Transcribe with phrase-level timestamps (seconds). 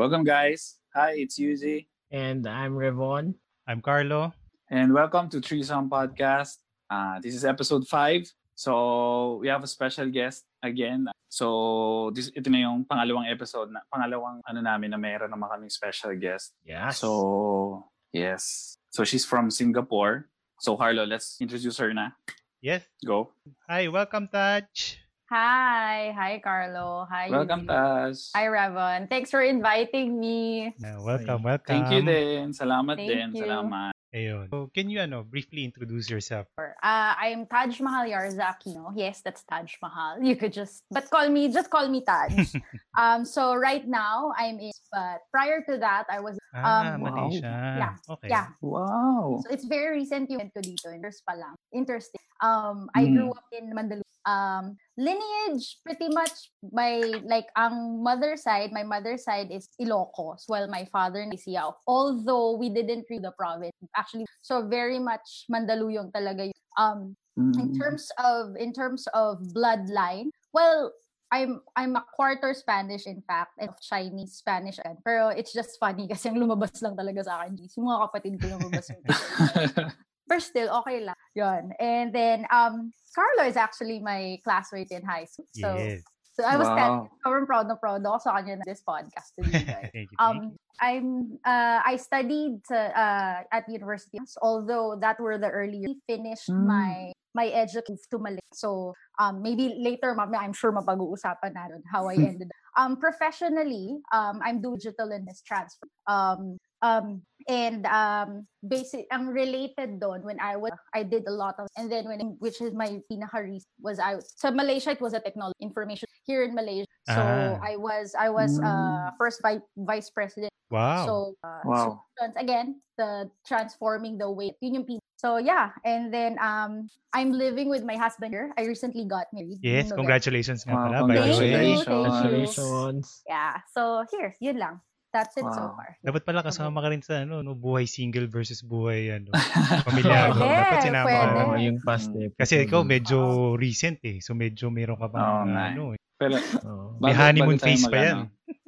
[0.00, 0.80] Welcome, guys.
[0.96, 1.84] Hi, it's Yuzi.
[2.08, 3.36] And I'm Revon.
[3.68, 4.32] I'm Carlo.
[4.72, 6.56] And welcome to Threesome Podcast.
[6.88, 8.32] Uh, this is episode 5.
[8.56, 11.12] So, we have a special guest again.
[11.28, 15.68] So, this ito na yung pangalawang episode, na, pangalawang ano namin na meron naman kaming
[15.68, 16.56] special guest.
[16.64, 17.04] Yes.
[17.04, 18.72] So, yes.
[18.88, 20.32] So, she's from Singapore.
[20.64, 22.16] So, Carlo, let's introduce her na.
[22.64, 22.88] Yes.
[23.04, 23.36] Go.
[23.68, 24.96] Hi, welcome, Touch.
[25.30, 26.10] Hi.
[26.18, 27.06] Hi, Carlo.
[27.06, 27.70] Hi, Welcome, Eugene.
[27.70, 28.34] Taz.
[28.34, 29.06] Hi, Revon.
[29.06, 30.74] Thanks for inviting me.
[30.82, 31.70] Uh, welcome, welcome.
[31.70, 32.50] Thank you din.
[32.50, 33.28] Salamat Thank din.
[33.38, 33.46] you.
[33.46, 33.94] Salamat.
[34.10, 34.50] Ayun.
[34.50, 36.50] So, can you ano, briefly introduce yourself?
[36.58, 38.90] Uh, I'm Taj Mahal Yarzakino.
[38.98, 40.18] Yes, that's Taj Mahal.
[40.18, 42.34] You could just, but call me, just call me Taj.
[42.98, 47.46] um, so right now, I'm in, but prior to that, I was, Ah, Um, Malaysia.
[47.78, 48.34] yeah, Okay.
[48.34, 48.50] yeah.
[48.58, 49.38] Wow.
[49.46, 51.54] So it's very recent yung ko dito, years pa lang.
[51.70, 52.18] Interesting.
[52.42, 53.38] Um, I grew Mm.
[53.38, 54.09] up in Mandaluyong.
[54.26, 60.68] Um, lineage, pretty much, my, like, ang mother side, my mother side is Ilocos, while
[60.68, 61.74] my father is Siao.
[61.86, 64.26] Although we didn't read the province, actually.
[64.42, 66.46] So very much Mandaluyong talaga.
[66.48, 66.60] yun.
[66.76, 67.16] Um,
[67.56, 67.78] in Mm.
[67.80, 70.92] terms of, in terms of bloodline, well,
[71.30, 76.08] I'm I'm a quarter Spanish in fact and Chinese Spanish and pero it's just funny
[76.10, 79.02] kasi ang lumabas lang talaga sa akin yung mga kapatid ko lumabas yung
[80.30, 81.18] But still, okay lang.
[81.34, 81.74] Yun.
[81.82, 85.50] And then, um, Carlo is actually my classmate in high school.
[85.50, 86.06] So, Yes.
[86.38, 86.78] so I was Wow.
[86.78, 89.90] telling, sobrang proud na proud ako sa kanya na this podcast to you guys.
[89.90, 90.14] thank you.
[90.14, 90.22] thank you.
[90.22, 90.38] um,
[90.80, 91.08] I'm,
[91.42, 96.64] uh, I studied uh, at university, although that were the earlier, finished Mm.
[96.64, 96.92] my,
[97.34, 98.54] my education to Malaysia.
[98.54, 102.58] So, um, maybe later, mamaya, I'm sure mapag-uusapan natin how I ended up.
[102.78, 105.90] Um, professionally, um, I'm doing digital and this transfer.
[106.06, 111.56] Um, um, and um, basic, ang related doon when I was, I did a lot
[111.58, 115.20] of, and then when, which is my pinaka was I, so Malaysia, it was a
[115.20, 116.86] technology information here in Malaysia.
[117.08, 117.58] So Ah.
[117.64, 120.52] I was, I was uh, first vice vice president.
[120.70, 121.06] wow.
[121.06, 122.04] So, uh, Wow.
[122.18, 127.32] so again, the transforming the way, yun yung pin- So yeah, and then um, I'm
[127.36, 128.56] living with my husband here.
[128.56, 129.60] I recently got married.
[129.60, 131.52] yes, congratulations nga Wow, pala, by the way.
[131.52, 131.84] Thank you, thank you.
[131.84, 133.20] Congratulations.
[133.28, 134.80] Yeah, so here, yun lang.
[135.10, 135.74] That's it so Wow.
[135.74, 135.90] far.
[136.00, 139.34] Dapat pala kasama ka rin sa ano, no, buhay single versus buhay ano,
[139.86, 140.38] pamilyado.
[140.38, 141.34] Pwede, Dapat sinama pwede.
[141.34, 141.42] ka.
[141.58, 142.38] Yung past episode.
[142.38, 143.18] Kasi ikaw medyo
[143.54, 144.22] recent eh.
[144.22, 145.70] So medyo meron ka pang nga eh.
[145.74, 145.98] ano eh.
[146.14, 147.00] Pero, Oo.
[147.00, 148.18] May honeymoon phase pa yan.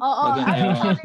[0.00, 0.96] Oo, it that.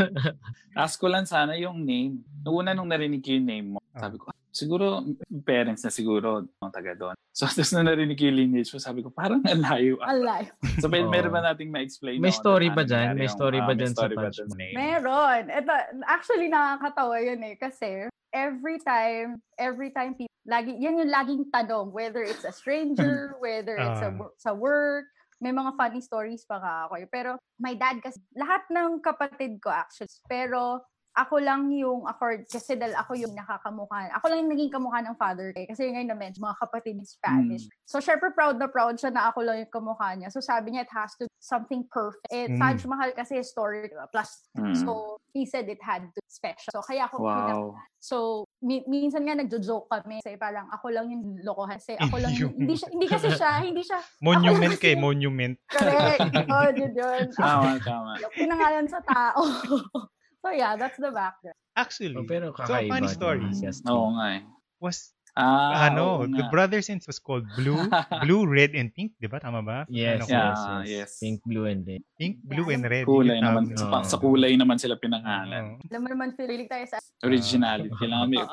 [0.80, 2.22] Ask ko lang sana yung name.
[2.40, 5.02] Noong una nung narinig ko yung name mo, sabi ko, siguro
[5.40, 7.14] parents na siguro ang taga doon.
[7.30, 9.96] So, tapos na narinig ko yung lineage mo, sabi ko, parang ang layo.
[10.02, 10.10] ah.
[10.10, 10.50] Alay.
[10.78, 11.08] So, may, Oo.
[11.08, 12.18] meron ba nating ma-explain?
[12.18, 13.14] May story na ba dyan?
[13.14, 14.10] May yung- story ah, ba dyan sa?
[14.52, 14.74] Name?
[14.74, 15.42] Meron.
[15.46, 15.70] Ito,
[16.04, 17.54] actually nakakatawa yun eh.
[17.54, 23.34] Kasi every time, every time people, lagi, yan yung laging tanong, whether it's a stranger,
[23.44, 24.30] whether it's a, Ah.
[24.36, 25.06] sa work,
[25.40, 27.00] may mga funny stories pa nga ako.
[27.00, 27.06] eh.
[27.06, 32.74] Pero my dad kasi, lahat ng kapatid ko actually, pero ako lang yung accord, kasi
[32.74, 35.66] dahil ako yung nakakamukha, ako lang yung naging kamukha ng father ko eh.
[35.66, 37.66] Kasi ngayon na mention, mga kapatid in Spanish.
[37.82, 40.30] So, syempre proud na proud siya na ako lang yung kamukha niya.
[40.30, 42.22] So, sabi niya, it has to be something perfect.
[42.28, 42.58] Eh, Mm.
[42.58, 44.06] Taj Mahal kasi story, diba?
[44.08, 44.74] plus Mm.
[44.76, 46.70] So, he said it had to be special.
[46.72, 47.74] So, kaya ako Wow.
[48.00, 48.16] So,
[48.60, 51.76] mi- minsan nga nagjo-joke kami kasi parang ako lang yung lokohan.
[51.76, 55.58] Kasi ako lang Yung- hindi, siya, hindi kasi siya, hindi siya, Monument kay monument.
[55.66, 56.22] correct.
[56.46, 57.24] oh, yun, yun.
[57.36, 58.12] Tama, tama.
[58.18, 59.42] Yung pinangalan sa tao.
[60.40, 61.56] so, yeah, that's the background.
[61.72, 63.70] Actually, Oh, pero so funny story siya.
[63.86, 64.42] Oo nga eh.
[64.78, 66.50] was Ah, ano, oo the nga.
[66.50, 67.78] Brothers and was called Blue,
[68.26, 69.38] Blue, Red, and Pink, di ba?
[69.38, 69.86] Tama ba?
[69.86, 71.10] Yes, Ano, yes, Yeah, yes, yes.
[71.22, 72.02] Pink, blue, and red.
[72.18, 73.06] Pink, Blue, and Red.
[73.06, 73.70] Kulay naman.
[73.70, 74.10] tawag.
[74.10, 75.78] Sa, sa kulay naman sila pinangalan.
[75.86, 76.98] Alam mo naman, feeling tayo sa...
[77.22, 77.94] Originality.
[77.94, 78.42] Kailangan may Oo.
[78.42, 78.50] Depende,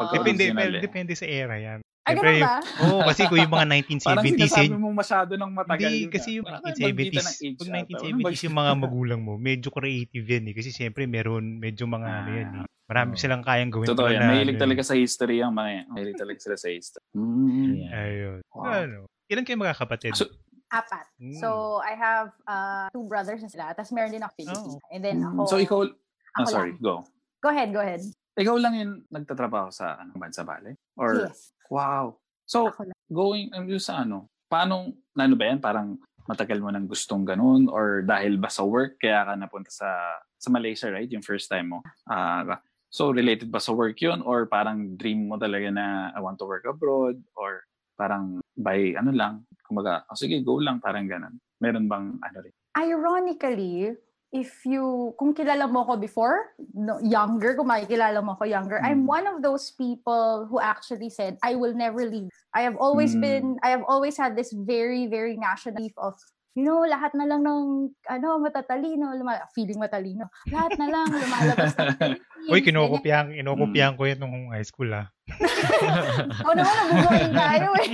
[0.53, 0.81] pagka-original well, eh.
[0.85, 1.79] depende sa era yan.
[2.07, 2.55] Ay, Siyempre, ganun ba?
[2.87, 6.11] Oo, kasi kung yung mga Parang 1970s, sinasabi eh, mo masyado ng matagal hindi, yun,
[6.15, 6.35] kasi ah.
[6.39, 7.97] yung Parang bagita ng 1970s, age pag ata.
[8.07, 10.53] 1970s yung mga magulang mo, medyo creative yan eh.
[10.55, 12.65] Kasi siyempre meron medyo mga ano yan eh.
[12.87, 13.19] Marami Oo.
[13.19, 13.87] silang kayang gawin.
[13.91, 14.23] Totoo yan.
[14.23, 14.87] Mahilig ano talaga eh.
[14.87, 15.85] sa history ang mga yan.
[15.91, 17.05] Mahilig talaga sila sa history.
[17.11, 17.71] Mm.
[17.75, 17.91] Yeah.
[17.99, 18.39] Ayun.
[18.55, 18.63] Wow.
[18.71, 18.97] Ano,
[19.27, 20.15] ilan kayo magkakapatid?
[20.15, 20.31] So-
[20.67, 21.07] Apat.
[21.19, 21.39] Mm.
[21.39, 23.71] So, I have uh, two brothers na sila.
[23.71, 24.79] Tapos meron din ako Filipino.
[24.91, 25.39] And then ako...
[25.47, 26.83] So ikaw, ah, ako sorry, lang.
[26.83, 26.95] go.
[27.39, 28.03] Go ahead, go ahead.
[28.37, 30.75] Ikaw lang yung nagtatrabaho sa ano, Bansa Valley?
[30.99, 31.55] Or, yes.
[31.69, 32.15] Wow.
[32.47, 32.71] So,
[33.11, 35.59] going yung sa ano, paano, ano ba yan?
[35.59, 37.67] Parang matagal mo nang gustong ganun?
[37.67, 39.89] Or dahil ba sa work, kaya ka napunta sa
[40.37, 41.09] sa Malaysia, right?
[41.09, 41.79] Yung first time mo.
[42.07, 44.23] Ah, so, related ba sa work yun?
[44.23, 47.19] Or parang dream mo talaga na I want to work abroad?
[47.35, 47.67] Or
[47.97, 49.33] parang by ano lang,
[49.65, 51.35] kumbaga, oh, sige, go lang, parang ganun.
[51.57, 52.53] Meron bang ano rin?
[52.77, 53.97] Ironically,
[54.29, 59.07] if you, kung kilala mo ko before, no, younger, kung makikilala mo ko younger, I'm
[59.07, 59.09] Mm.
[59.09, 62.27] one of those people who actually said, I will never leave.
[62.51, 63.21] I have always Mm.
[63.21, 66.19] been, I have always had this very, very national belief of
[66.57, 71.69] you know, lahat na lang ng, ano, matatalino, luma- feeling matalino, lahat na lang lumalabas
[71.69, 72.49] ng Philippines.
[72.49, 72.65] Uy, ganyan.
[72.65, 75.05] kinokopyahan, kinokopyahan ko yan nung high school ah.
[76.41, 77.87] Ako naman, nabubuhayin tayo eh.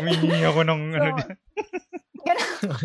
[0.00, 1.20] Humingi ako ng ano So,
[2.24, 2.38] dyan.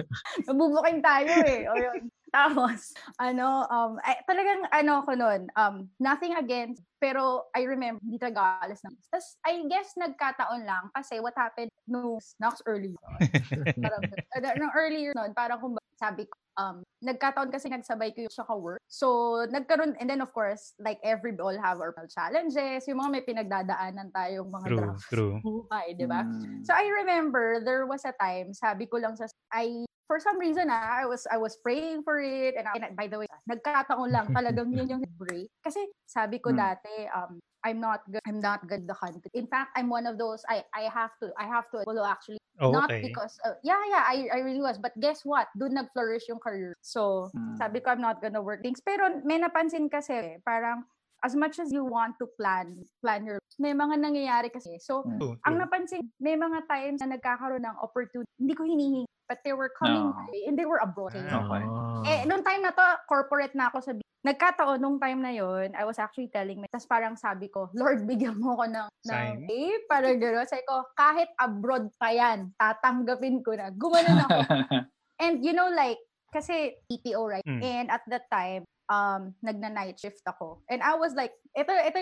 [0.51, 1.59] Nabubuking tayo eh.
[1.63, 1.99] O yun.
[2.35, 8.21] Tapos, ano, um, ay, talagang ano ko nun, um, nothing against, pero I remember, hindi
[8.21, 8.93] talaga alas na.
[9.09, 12.97] Tapos, I guess, nagkataon lang kasi what happened no, Nox earlier.
[13.83, 18.35] parang, uh, no, earlier nun, parang kung sabi ko, um, nagkataon kasi nagsabay ko yung
[18.35, 18.83] sa work.
[18.87, 23.23] So, nagkaroon, and then of course, like every, all have our challenges, yung mga may
[23.25, 25.35] pinagdadaanan tayong mga True, drama true.
[25.41, 26.27] buhay, di ba?
[26.27, 26.61] Mm.
[26.67, 30.73] So I remember there was a time, sabi ko lang sa I for some reason
[30.73, 34.33] ah, I was I was praying for it and, and by the way, nagkataon lang
[34.33, 36.57] talagang yun yung break kasi sabi ko Hmm.
[36.57, 39.29] dati um I'm not good I'm not good the country.
[39.37, 42.41] In fact, I'm one of those I I have to I have to follow actually
[42.59, 43.05] Oh, not okay.
[43.05, 45.47] because uh, yeah yeah I I really was but guess what?
[45.55, 46.73] Doon nag-flourish yung career.
[46.81, 47.55] So Mm.
[47.61, 50.89] sabi ko I'm not gonna work things pero may napansin kasi parang
[51.23, 54.79] as much as you want to plan plan your may mga nangyayari kasi.
[54.79, 59.43] So True, ang napansin, may mga times na nagkakaroon ng opportunity, hindi ko hinihingi, but
[59.43, 60.15] they were coming No.
[60.31, 61.11] way and they were abroad.
[61.13, 61.43] Ah.
[61.43, 61.63] Okay.
[62.07, 65.71] Eh, nung time na to, corporate na ako sa B- Nagkataon nung time na yon
[65.71, 69.07] I was actually telling me, tas parang sabi ko, Lord, bigyan mo ko ng, ng
[69.07, 69.47] Sign.
[69.47, 70.43] eh, parang gano'n.
[70.43, 73.71] Sabi ko, kahit abroad pa yan, tatanggapin ko na.
[73.71, 74.39] Gumanon ako.
[75.23, 75.99] And you know, like,
[76.35, 77.47] kasi PPO, right?
[77.47, 77.63] Mm.
[77.63, 80.65] And at that time, um, nagna-night shift ako.
[80.67, 81.99] And I was like, ito, ito,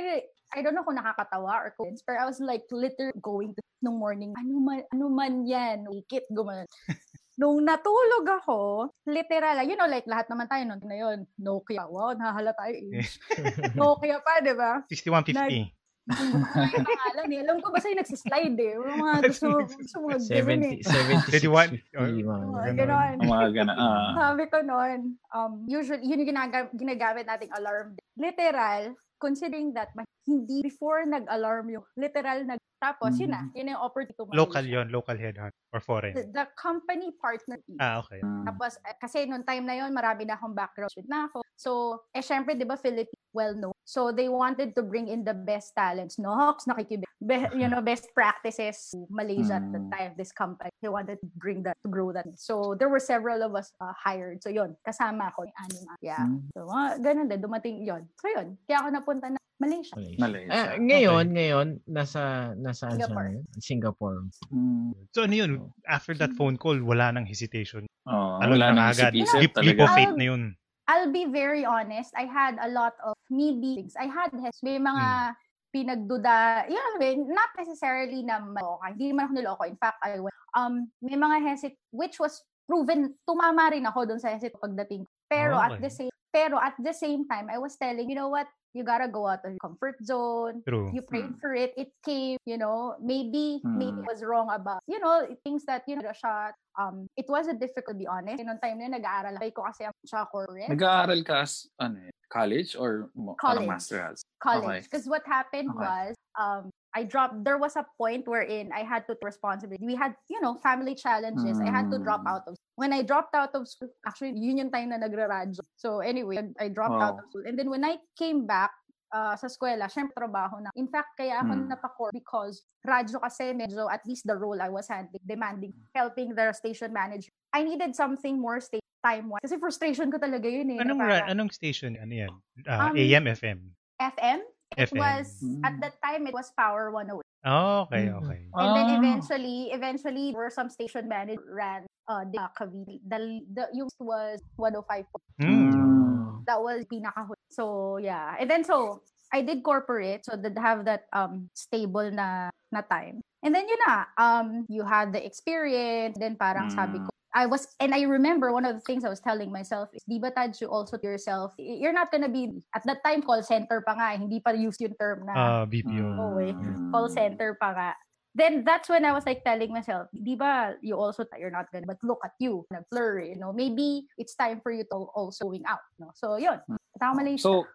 [0.55, 3.99] I don't know kung nakakatawa or kung, pero I was like literally going to nung
[3.99, 6.65] morning, ano man, ano man yan, ikit, gumanon.
[7.37, 12.17] Nung natulog ako, literal, you know, like lahat naman tayo nun na yun, Nokia, wow,
[12.17, 13.05] nahala tayo eh.
[13.77, 14.81] Nokia pa, di ba?
[14.89, 15.76] 6150.
[16.07, 16.39] Hindi
[16.79, 17.39] pangalan eh.
[17.43, 18.73] Alam ko basta yung nagsislide eh.
[18.73, 20.75] Yung mga gusto, gusto mga ganun eh.
[20.79, 21.83] 70, 31.
[21.83, 22.75] 76, 50, mga Mga Ganon.
[22.77, 23.15] ganon.
[23.27, 23.73] Mga gana.
[23.75, 24.11] ah.
[24.23, 24.99] Sabi ko noon,
[25.29, 27.87] um, usually, yun yung ginaga- ginagamit nating alarm.
[28.15, 28.81] Literal,
[29.17, 33.83] considering that ma- hindi before nag-alarm yung literal nag tapos yun na yun na yung
[33.83, 34.75] opportunity to Local Malaysia.
[34.77, 36.13] yon local headhunt or foreign.
[36.13, 37.57] the, the company partner.
[37.77, 38.21] Ah, okay.
[38.21, 38.45] Mm.
[38.45, 41.41] Tapos, eh, kasi nung time na yon marami na akong background with na ako.
[41.57, 41.71] So,
[42.13, 43.73] eh, syempre, di ba, Philippines, well known.
[43.81, 46.29] So, they wanted to bring in the best talents, no?
[46.29, 47.09] Hawks, nakikibig.
[47.17, 49.89] Be, you know, best practices to Malaysia at the Mm.
[49.89, 50.69] time, this company.
[50.85, 52.29] They wanted to bring that, to grow that.
[52.37, 54.45] So, there were several of us uh, hired.
[54.45, 55.49] So, yon kasama ako.
[55.49, 55.93] yung Anima.
[55.97, 56.21] Yeah.
[56.29, 56.45] Mm.
[56.53, 59.97] So, mga ganun din, dumating yon So, yon Kaya ako napunta na Malaysia.
[59.97, 60.21] Malaysia.
[60.21, 60.51] Malaysia.
[60.53, 63.29] Ah, ngayon, ngayon, nasa, nasa Singapore.
[63.57, 64.19] Singapore.
[64.53, 64.93] Mm.
[65.13, 65.51] So ano yun,
[65.89, 67.89] after that phone call, wala nang hesitation.
[68.05, 69.17] Oh, Ano wala na nang agad.
[69.17, 70.53] Leap, leap of faith na yun.
[70.87, 72.13] I'll be very honest.
[72.15, 73.97] I had a lot of me beings.
[73.99, 75.35] I had hes- may mga
[75.75, 76.69] pinagduda.
[76.71, 78.79] Yeah, I mean, not necessarily na maloko.
[78.87, 79.63] Hindi naman ako niloko.
[79.67, 82.39] In fact, I went, um, may mga hesit, which was
[82.69, 85.03] proven, tumama rin ako dun sa hesit pagdating.
[85.03, 85.11] ko.
[85.27, 88.47] Pero at the same, pero at the same time, I was telling, you know what,
[88.73, 90.61] you gotta go out of your comfort zone.
[90.67, 90.91] True.
[90.93, 91.41] You prayed Mm.
[91.41, 91.73] for it.
[91.77, 94.05] It came, you know, maybe, maybe Mm.
[94.05, 96.53] I was wrong about, you know, things that, you know, a shot.
[96.77, 98.37] Um, it was a difficult, to be honest.
[98.43, 100.69] Noong time na yun, nag-aaral ako ko kasi ang sa corporate.
[100.69, 103.09] Nag-aaral ka as, ano eh, college or
[103.41, 103.65] College.
[103.65, 104.21] master's?
[104.37, 104.85] college.
[104.85, 105.81] Because what happened Okay.
[105.81, 107.43] was, um, I dropped.
[107.43, 109.83] There was a point wherein I had to take responsibility.
[109.85, 111.59] We had, you know, family challenges.
[111.59, 112.31] I had to drop Mm.
[112.31, 112.55] out of.
[112.75, 115.61] When I dropped out of school, actually, yun yung time na nagraradyo.
[115.75, 117.21] So anyway, I, I dropped out Wow.
[117.21, 118.71] of school, and then when I came back.
[119.07, 120.67] uh, sa eskwela, syempre trabaho na.
[120.75, 121.71] In fact, kaya ako Mm.
[121.71, 126.51] napacore because radyo kasi medyo, at least the role I was handling, demanding, helping the
[126.51, 127.31] station manager.
[127.55, 129.39] I needed something more stable time-wise.
[129.47, 130.83] Kasi frustration ko talaga yun eh.
[130.83, 131.95] Anong, parang- ra- anong station?
[131.95, 132.31] Ano yan?
[132.67, 133.57] Ah, Um, AM, FM?
[133.95, 134.43] FM?
[134.75, 134.97] It FM.
[134.99, 135.27] was,
[135.63, 135.81] at Mm.
[135.81, 137.23] that time, it was Power 108.
[137.47, 138.41] Oh, okay, okay.
[138.51, 138.97] And then Ah.
[138.99, 142.99] eventually, eventually, there were some station manager ran uh, the Cavite.
[143.07, 143.19] The,
[143.53, 145.05] the yung was 105.
[145.39, 145.71] Hmm.
[145.71, 146.45] Mm.
[146.47, 147.39] That was pinakahuli.
[147.51, 148.35] So, yeah.
[148.39, 153.19] And then, so, I did corporate, so that have that um stable na na time.
[153.43, 157.05] And then, yun na, um, you had the experience, then parang sabi Mm.
[157.07, 160.03] ko, I was, and I remember one of the things I was telling myself is,
[160.07, 163.43] di ba Taj, you also to yourself, you're not gonna be, at that time, call
[163.43, 166.07] center pa nga, eh, hindi pa use yung term na Ah, BPO.
[166.17, 166.53] Oo eh.
[166.55, 166.91] Mm.
[166.91, 167.91] call center pa nga.
[168.37, 171.89] Then that's when I was like telling myself, di ba, you also, you're not gonna,
[171.89, 175.65] but look at you, nag-flurry, you know, maybe it's time for you to also going
[175.65, 176.13] out, no?
[176.13, 176.61] So, yun.
[177.01, 177.49] Tama Malaysia.
[177.49, 177.65] So,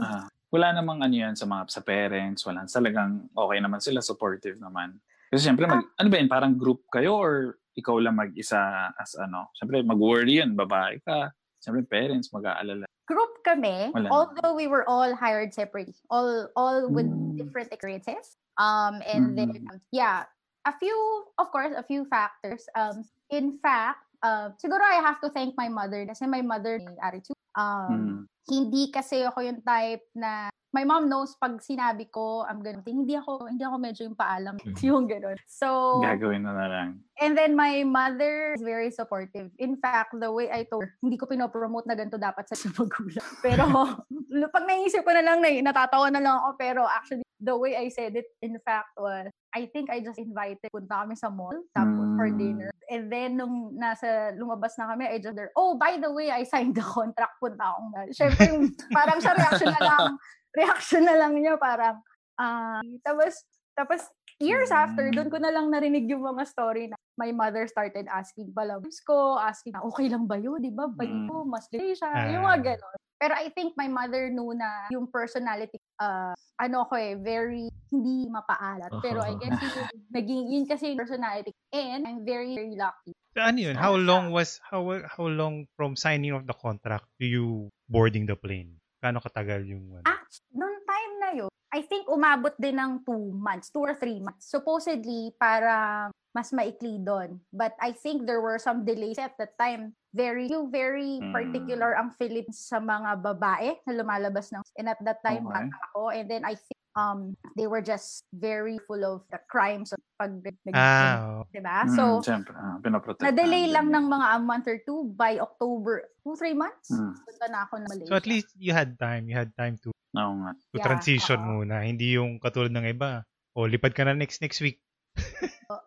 [0.00, 2.64] ah, wala namang ano yan sa mga sa parents, wala.
[2.68, 5.00] Talagang okay naman sila, supportive naman.
[5.30, 9.50] Kasi siyempre, mag, ano ba yun, parang group kayo or ikaw lang mag-isa as ano?
[9.58, 11.30] Siyempre, mag-worry yun, babae ka.
[11.60, 12.86] Siyempre, parents, mag-aalala.
[13.06, 14.08] Group kami, Wala.
[14.10, 17.34] although we were all hired separately, all all with Mm.
[17.34, 18.38] different experiences.
[18.54, 19.82] Um, and then, Mm.
[19.90, 20.30] yeah,
[20.62, 20.94] a few,
[21.40, 22.68] of course, a few factors.
[22.78, 26.94] Um, in fact, uh, siguro I have to thank my mother kasi my mother may
[27.02, 27.39] attitude.
[27.52, 28.18] Um, Mm.
[28.46, 33.14] hindi kasi ako yung type na my mom knows pag sinabi ko I'm gonna hindi
[33.14, 34.74] ako hindi ako medyo yung paalam Mhm.
[34.86, 35.34] yung gano'n.
[35.46, 37.02] So Gagawin na lang.
[37.18, 39.50] and then my mother is very supportive.
[39.58, 43.26] In fact, the way I told her, hindi ko pinopromote na ganito dapat sa magulang.
[43.42, 43.66] Pero
[44.54, 46.48] pag naisip ko na lang, na, natatawa na lang ako.
[46.56, 50.70] Pero actually, the way I said it, in fact, was, I think I just invited,
[50.70, 52.38] punta kami sa mall, tapos for Mm.
[52.38, 52.70] dinner.
[52.86, 56.74] And then, nung nasa, lumabas na kami, I just, oh, by the way, I signed
[56.74, 58.00] the contract, punta akong na.
[58.10, 60.04] Siyempre, yung- parang sa reaction na lang,
[60.58, 61.98] reaction na lang niya, parang,
[62.36, 63.42] ah, tapos,
[63.74, 64.00] tapos,
[64.38, 65.14] years after, Mm.
[65.14, 69.36] doon ko na lang narinig yung mga story na my mother started asking pala ko,
[69.36, 70.56] asking na, okay lang ba yun?
[70.64, 70.88] Di ba?
[70.88, 71.28] Balik Mm.
[71.28, 72.32] ko, mas siya.
[72.32, 72.66] Yung mga Ah.
[72.72, 72.96] ganon.
[73.20, 78.24] Pero I think my mother knew na yung personality, uh, ano ko eh, very, hindi
[78.32, 78.88] mapaalat.
[79.04, 79.68] Pero I guess yun,
[80.16, 81.52] naging, yun kasi yung personality.
[81.68, 83.12] And I'm very, very lucky.
[83.36, 83.76] So, ano yun?
[83.76, 88.34] How long was, how how long from signing of the contract to you boarding the
[88.34, 88.80] plane?
[89.04, 90.04] Kano katagal yung, ano?
[90.08, 90.24] Ah,
[90.56, 94.50] noong time na yun, I think umabot din ng two months, two or three months.
[94.50, 97.42] Supposedly, parang mas maikli doon.
[97.50, 99.92] But I think there were some delays at the time.
[100.10, 101.30] Very, very Mm.
[101.30, 105.66] particular ang Philippines sa mga babae na lumalabas ng and at that time Okay.
[105.66, 109.94] bata ako and then I think um they were just very full of the crimes
[110.18, 111.46] pag nag Ah, oh.
[111.54, 111.86] diba?
[111.86, 113.22] Mm, So Siyempre, ah, pinoprotect.
[113.22, 116.90] na-delay lang ng mga a month or two by October, two, three months.
[116.90, 117.14] Mm.
[117.14, 118.10] Punta na ako na Malaysia.
[118.10, 119.30] So at least you had time.
[119.30, 120.26] You had time to, nga.
[120.50, 121.62] to Yeah, transition oo.
[121.62, 121.86] muna.
[121.86, 123.22] Hindi yung katulad ng iba.
[123.54, 124.82] O, lipad ka na next next week.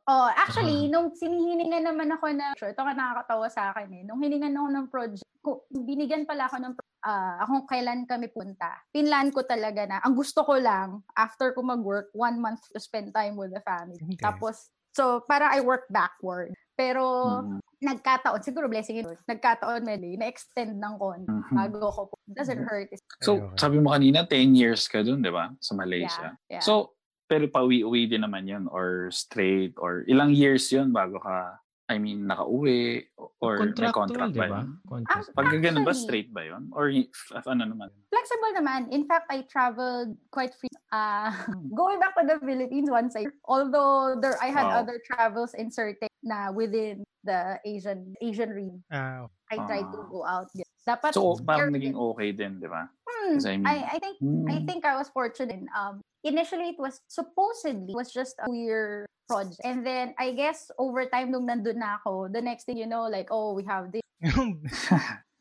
[0.08, 4.56] Oh, actually, nung sinihiningan naman ako na, ito ka nakakatawa sa akin eh, nung hiningan
[4.56, 8.80] ako ng project, ko, binigyan pala ako ng, ah kung kailan kami punta.
[8.96, 13.12] Pinlan ko talaga na, ang gusto ko lang, after ko mag-work, one month to spend
[13.12, 14.00] time with the family.
[14.00, 14.24] Okay.
[14.24, 16.56] Tapos, so, para I work backward.
[16.80, 17.04] Pero,
[17.44, 17.60] Mm.
[17.84, 21.56] nagkataon, siguro blessing yun, nagkataon medley, na-extend ng konti Mhm.
[21.60, 22.16] bago ko po.
[22.32, 22.88] Doesn't hurt.
[23.20, 25.52] So, sabi mo kanina, 10 years ka dun, di ba?
[25.60, 26.40] Sa Malaysia.
[26.48, 26.64] Yeah, yeah.
[26.64, 26.96] So,
[27.28, 31.58] pero pauwi-uwi din naman yun or straight or ilang years yun bago ka,
[31.92, 33.06] I mean, nakauwi
[33.44, 34.60] or may contract ba ba?
[34.64, 34.80] yun?
[34.88, 35.36] Contract.
[35.36, 36.72] Pag ganun ba, straight ba yun?
[36.72, 37.92] Or ano naman?
[38.08, 38.88] Flexible naman.
[38.92, 40.72] In fact, I traveled quite free.
[40.96, 41.30] Uh,
[41.80, 43.36] going back to the Philippines once a year.
[43.46, 44.80] Although there, I had Wow.
[44.86, 48.84] other travels inserted na within the Asian Asian region.
[48.92, 50.08] Ah, I tried to Ah.
[50.10, 50.48] go out.
[50.56, 50.68] Yeah.
[50.84, 52.92] Dapat So, parang naging okay din, di ba?
[53.08, 54.66] Hmm, I mean- I, I think I Hmm.
[54.68, 55.64] think I was fortunate.
[55.72, 60.68] Um, initially it was supposedly it was just a year project, and then I guess
[60.76, 63.96] over time nung nandun na ako, the next thing you know, like oh we have
[63.96, 64.04] this.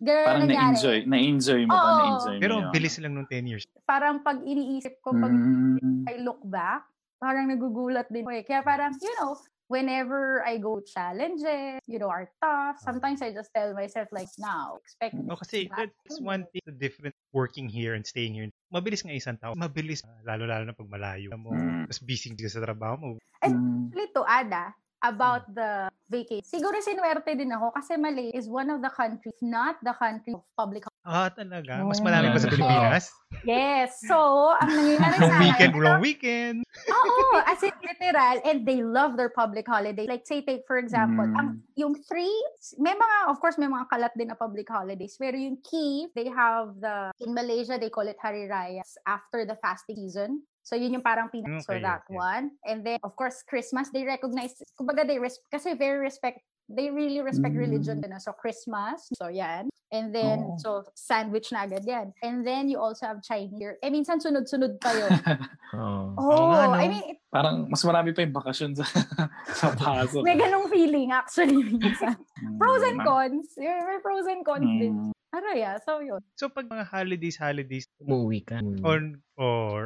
[0.03, 0.75] Ganun parang nangyari.
[0.75, 0.99] na-enjoy.
[1.07, 1.79] Na-enjoy mo ba?
[1.81, 1.95] Oo.
[1.97, 2.71] Na-enjoy mo pero yun?
[2.71, 3.63] bilis lang nung 10 years.
[3.83, 6.07] Parang pag iniisip ko, pag Mm.
[6.07, 8.43] I look back, parang nagugulat din ko eh.
[8.43, 9.39] Kaya parang, you know,
[9.73, 14.77] whenever I go challenges, you know, are tough, sometimes I just tell myself like, now,
[14.85, 15.89] expect No, kasi that.
[16.05, 18.53] that's one thing the difference working here and staying here.
[18.69, 19.57] Mabilis nga isang tao.
[19.57, 21.57] Mabilis, lalo-lalo na pag malayo mo.
[21.57, 21.89] Mm.
[21.89, 23.07] Tapos busy ka sa trabaho mo.
[23.41, 23.89] Mm.
[23.89, 24.71] Actually, to add ah,
[25.03, 26.45] about the vacation.
[26.47, 30.45] Siguro sinuwerte din ako kasi Malay is one of the countries, not the country of
[30.55, 31.83] public Ah, talaga?
[31.83, 32.07] Mas Oh.
[32.07, 32.47] marami pa sa.
[32.47, 33.11] Pilipinas?
[33.43, 33.99] Yes.
[34.07, 34.15] So,
[34.55, 36.57] ang nangyayari sa akin, weekend, long weekend.
[36.87, 40.07] Oo, as in literal, and they love their public holiday.
[40.07, 41.35] Like say, take for example, Mm.
[41.35, 42.31] ang yung three,
[42.79, 45.19] may mga, of course, may mga kalat din na public holidays.
[45.19, 49.59] Pero yung key, they have the, in Malaysia, they call it Hari Raya after the
[49.59, 50.47] fasting season.
[50.63, 51.67] So yun yung parang pinas.
[51.67, 52.15] so Okay, that okay.
[52.15, 52.55] one.
[52.63, 56.39] And then, of course, Christmas, they recognize, kumbaga they respect, kasi very respect,
[56.71, 57.63] they really respect Mm.
[57.67, 58.15] religion din.
[58.19, 59.67] So Christmas, so yan.
[59.93, 60.57] And then, Oo.
[60.57, 62.17] so sandwich na agad yan.
[62.25, 63.77] And then you also have Chinese Year.
[63.85, 65.11] Eh, minsan sunod-sunod pa yun.
[65.77, 66.17] Oo.
[66.17, 66.79] Oh, nga, no?
[66.81, 68.85] I mean, it- Parang mas marami pa yung bakasyon sa,
[69.61, 70.21] sa pasok.
[70.25, 72.17] may ganong feeling actually minsan.
[72.41, 72.57] Mm.
[72.57, 73.47] Pros and cons.
[73.57, 74.95] May pros and cons din.
[74.97, 75.13] Mm.
[75.33, 76.21] Ano yeah, so yun.
[76.37, 78.61] So pag mga holidays, holidays, Umuwi ka.
[78.85, 79.81] or, or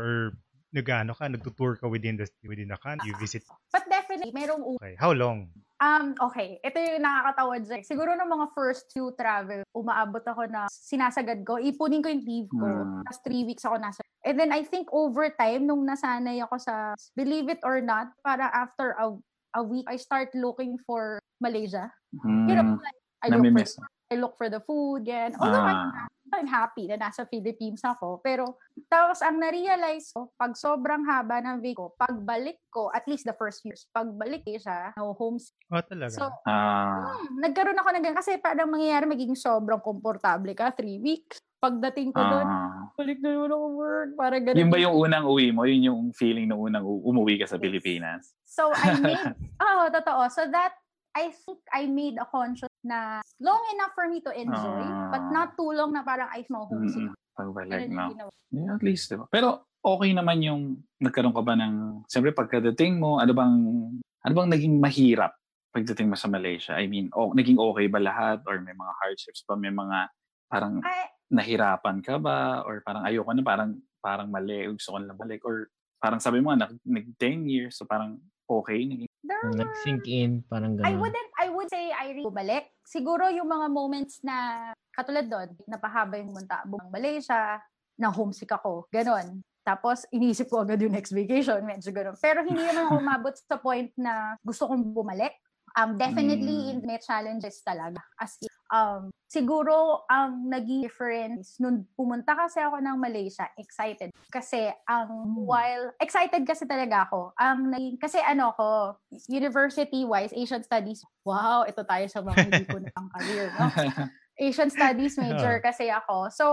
[0.77, 3.43] nag-ano ka, nagtutour ka within the within the country, you visit.
[3.73, 5.49] But definitely, merong Okay, how long?
[5.77, 6.57] Um, okay.
[6.65, 7.85] Ito yung nakakatawa dyan.
[7.85, 11.61] Siguro ng mga first few travel, umaabot ako na sinasagad ko.
[11.61, 12.65] Ipunin ko yung leave ko.
[12.65, 13.05] Mm.
[13.05, 14.01] Tapos three weeks ako nasa.
[14.25, 18.49] And then I think over time, nung nasanay ako sa, believe it or not, para
[18.57, 19.13] after a,
[19.61, 21.93] a week, I start looking for Malaysia.
[22.25, 22.49] Mm.
[22.49, 23.87] You know, like, I look, for.
[24.09, 25.37] I look for the food, yan.
[25.37, 25.93] Although Ah.
[25.93, 28.19] I'm happy na nasa Philippines ako.
[28.21, 33.25] Pero, tapos ang na-realize ko, pag sobrang haba ng week ko, pagbalik ko, at least
[33.25, 35.55] the first years, pagbalik ko siya, no homesick.
[35.71, 36.17] Oh, talaga?
[36.17, 37.15] So, Ah.
[37.17, 38.19] hmm, nagkaroon ako ng ganun.
[38.19, 41.39] Kasi parang mangyayari, magiging sobrang komportable ka, three weeks.
[41.57, 42.93] Pagdating ko doon, ah.
[42.95, 44.61] balik na naman ako work, para ganun.
[44.61, 45.65] Yun ba yung unang uwi mo?
[45.65, 47.65] Yun yung feeling na unang umuwi ka sa Yes.
[47.65, 48.23] Pilipinas?
[48.45, 49.25] So, I made,
[49.65, 50.29] oh, totoo.
[50.29, 50.77] So that,
[51.17, 55.33] I think I made a conscious na long enough for me to enjoy, but Ah.
[55.35, 57.11] not too long na parang ay homesick.
[57.11, 57.19] Mm-mm.
[57.37, 58.15] Pagbalik, no?
[58.15, 58.31] ginawa.
[58.49, 59.27] Yeah, at least, diba?
[59.29, 60.63] Pero okay naman yung
[61.03, 63.55] nagkaroon ka ba ng, siyempre pagkadating mo, ano bang,
[64.01, 65.35] ano bang naging mahirap
[65.75, 66.79] pagdating mo sa Malaysia?
[66.79, 68.41] I mean, oh, naging okay ba lahat?
[68.49, 69.59] Or may mga hardships pa?
[69.59, 70.09] May mga
[70.49, 72.65] parang Ay, nahirapan ka ba?
[72.65, 75.43] Or parang ayoko na, parang, parang mali, gusto ko na balik?
[75.45, 75.69] Or
[76.01, 78.17] parang sabi mo nga, nag, nag 10 years, so parang
[78.49, 81.01] okay, there were Nag-sink in, parang I gano'n.
[81.03, 82.71] wouldn't, I would say I really bumalik.
[82.87, 87.59] Siguro yung mga moments na, katulad doon, napahaba yung munta buong Malaysia,
[87.97, 89.41] na homesick ako, ganon.
[89.67, 92.15] Tapos, inisip ko agad yung next vacation, medyo ganon.
[92.21, 95.35] Pero hindi naman ako umabot sa point na gusto kong bumalik.
[95.77, 96.87] Um, definitely, Mm.
[96.87, 98.01] may challenges talaga.
[98.17, 104.11] As in, um, siguro, ang naging difference, nung pumunta kasi ako ng Malaysia, excited.
[104.31, 107.35] Kasi, ang while, excited kasi talaga ako.
[107.39, 108.97] Ang naging, kasi ano ko,
[109.31, 113.67] university-wise, Asian Studies, wow, ito tayo sa mga hindi ko na ang career, no?
[114.41, 116.29] Asian Studies major kasi ako.
[116.29, 116.47] So,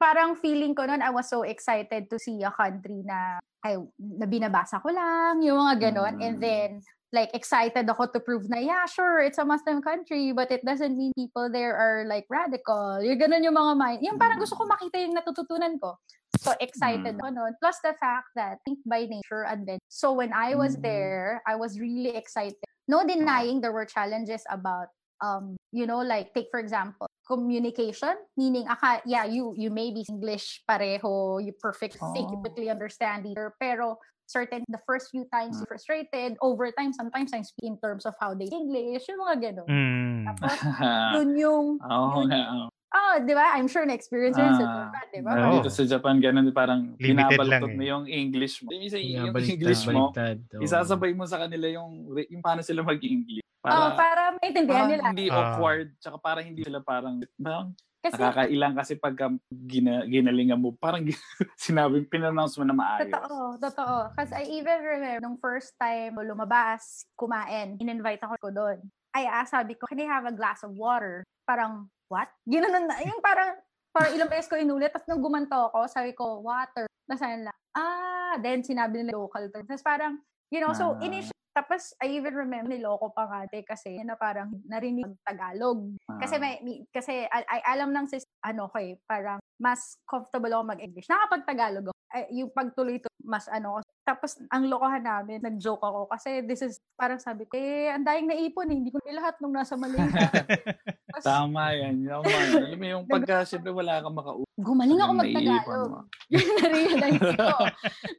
[0.00, 4.24] parang feeling ko noon, I was so excited to see a country na, ay, na
[4.24, 6.14] binabasa ko lang, yung mga ganon.
[6.24, 6.42] And Mm.
[6.42, 6.70] then,
[7.12, 10.96] like, excited ako to prove na, yeah, sure, it's a Muslim country, but it doesn't
[10.96, 13.02] mean people there are, like, radical.
[13.02, 14.00] Yung ganon yung mga mind.
[14.02, 15.98] Yung parang gusto ko makita yung natututunan ko.
[16.38, 17.20] So, excited Mm.
[17.20, 17.52] ako noon.
[17.58, 19.82] Plus the fact that, think by nature, adventure.
[19.90, 20.82] So, when I was Mm.
[20.86, 22.62] there, I was really excited.
[22.86, 28.66] No denying there were challenges about um you know like take for example communication meaning
[28.68, 32.42] aka yeah you you may be english pareho you perfect you Oh.
[32.42, 33.96] quickly understand either pero
[34.26, 35.66] certain the first few times Mm.
[35.68, 39.70] frustrated over time sometimes I speak in terms of how they english yung mga ganun
[39.70, 40.26] Mm.
[40.26, 40.58] tapos
[41.12, 42.70] yun yung Oo yun nga.
[42.90, 45.52] Yung- ah di ba I'm sure na experience yun sa Ah, Japan di ba Oo.
[45.56, 47.88] Dito sa Japan, ganun parang Limited binabaluktot lang mo eh.
[47.88, 48.68] yung English mo.
[48.68, 50.38] Nga, yung baliktad, English mo, baliktad.
[50.52, 50.62] Oo.
[50.62, 51.90] isasabay mo sa kanila yung,
[52.26, 53.46] yung paano sila mag-English.
[53.60, 55.36] para, Para, para maintindihan nila hindi Ah.
[55.54, 57.70] awkward, tsaka parang hindi sila parang, parang
[58.00, 59.12] kasi nakakailang kasi pag
[59.46, 61.04] gina, ginalingan mo, parang
[61.60, 63.06] sinabi, pinannounce mo na maayos.
[63.06, 63.96] Totoo, totoo.
[64.16, 68.78] Kasi I even remember nung first time ko lumabas, kumain, in-invite ako ko doon.
[69.12, 71.20] Ay, ah, sabi ko, can I have a glass of water?
[71.44, 72.28] Parang, what?
[72.44, 72.98] Ginanon na.
[73.00, 73.54] Yung parang,
[73.90, 74.90] parang ilang beses ko inulit.
[74.90, 76.84] Tapos nung gumanto ako, sabi ko, water.
[77.06, 77.56] Nasaan lang.
[77.72, 79.64] Ah, then sinabi nila local term.
[79.64, 80.18] Tapos parang,
[80.50, 81.00] you know, so Ah.
[81.00, 85.94] initially, tapos I even remember niloko pa nga ate kasi na parang narinig Tagalog.
[86.18, 86.42] Kasi Ah.
[86.42, 90.62] may, may- kasi I, I- alam ng sis, ano ko eh, parang mas comfortable ako
[90.66, 91.06] mag-English.
[91.06, 91.98] Nakapag-Tagalog ako.
[92.10, 93.78] Ay, yung pagtuloy to mas ano.
[94.10, 98.26] Tapos ang lokohan namin, nag-joke ako kasi this is parang sabi ko, eh, ang dahing
[98.26, 98.76] naipon eh.
[98.82, 100.26] Hindi ko lahat nung nasa Malaysia.
[101.14, 102.02] Tapos, Tama yan.
[102.02, 102.26] Tama.
[102.58, 104.46] Alam mo yung pagka, syempre wala kang makauwi.
[104.58, 105.90] gumaling ako mag-Tagalog.
[106.34, 107.48] Yun na-realize ko.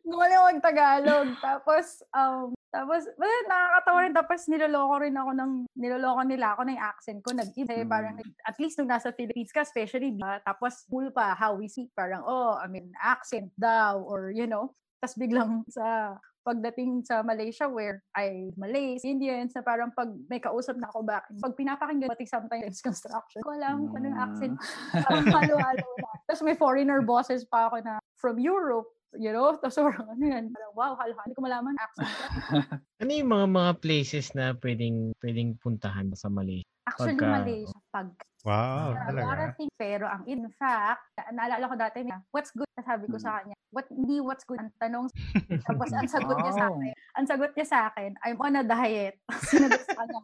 [0.08, 1.28] Gumaling ako mag-Tagalog.
[1.44, 4.16] Tapos, um, tapos, well, nakakatawa rin.
[4.16, 7.36] Tapos, niloloko rin ako ng, niloloko nila ako ng accent ko.
[7.36, 7.84] Nag-iba.
[7.84, 7.92] Mm.
[7.92, 8.16] Parang,
[8.48, 10.40] at least nung nasa Philippines ka, especially, diba?
[10.48, 11.92] tapos, cool pa, how we speak.
[11.92, 14.72] Parang, oh, I mean, accent daw, or, you know.
[15.02, 20.78] Tapos, biglang sa, pagdating sa Malaysia where I Malays, Indians, na parang pag may kausap
[20.78, 24.54] na ako back, pag pinapakinggan, pati sometimes construction, ko alam kung anong accent
[25.06, 26.12] parang halo-halo na.
[26.26, 29.54] Tapos may foreigner bosses pa ako na from Europe, you know?
[29.62, 32.10] Tapos parang ano yan, parang wow, halo Hindi ko malaman accent.
[33.02, 36.71] Ano yung mga mga places na pwedeng pwedeng puntahan sa Malaysia?
[36.82, 38.08] Actually, Pagka- Malaysia, pag
[38.42, 39.44] Wow, a lot talaga.
[39.46, 39.70] of things.
[39.78, 42.66] Pero ang in fact, na- naalala ko dati na, what's good?
[42.76, 44.58] Sabi ko sa kanya, what, hindi what's good.
[44.58, 45.06] Ang tanong,
[45.70, 46.74] tapos ang sagot niya sa Wow.
[46.76, 49.22] akin, ang sagot niya sa akin, I'm on a diet.
[49.46, 50.20] Sinagot sa kanya,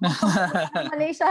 [0.89, 1.29] Malaysia.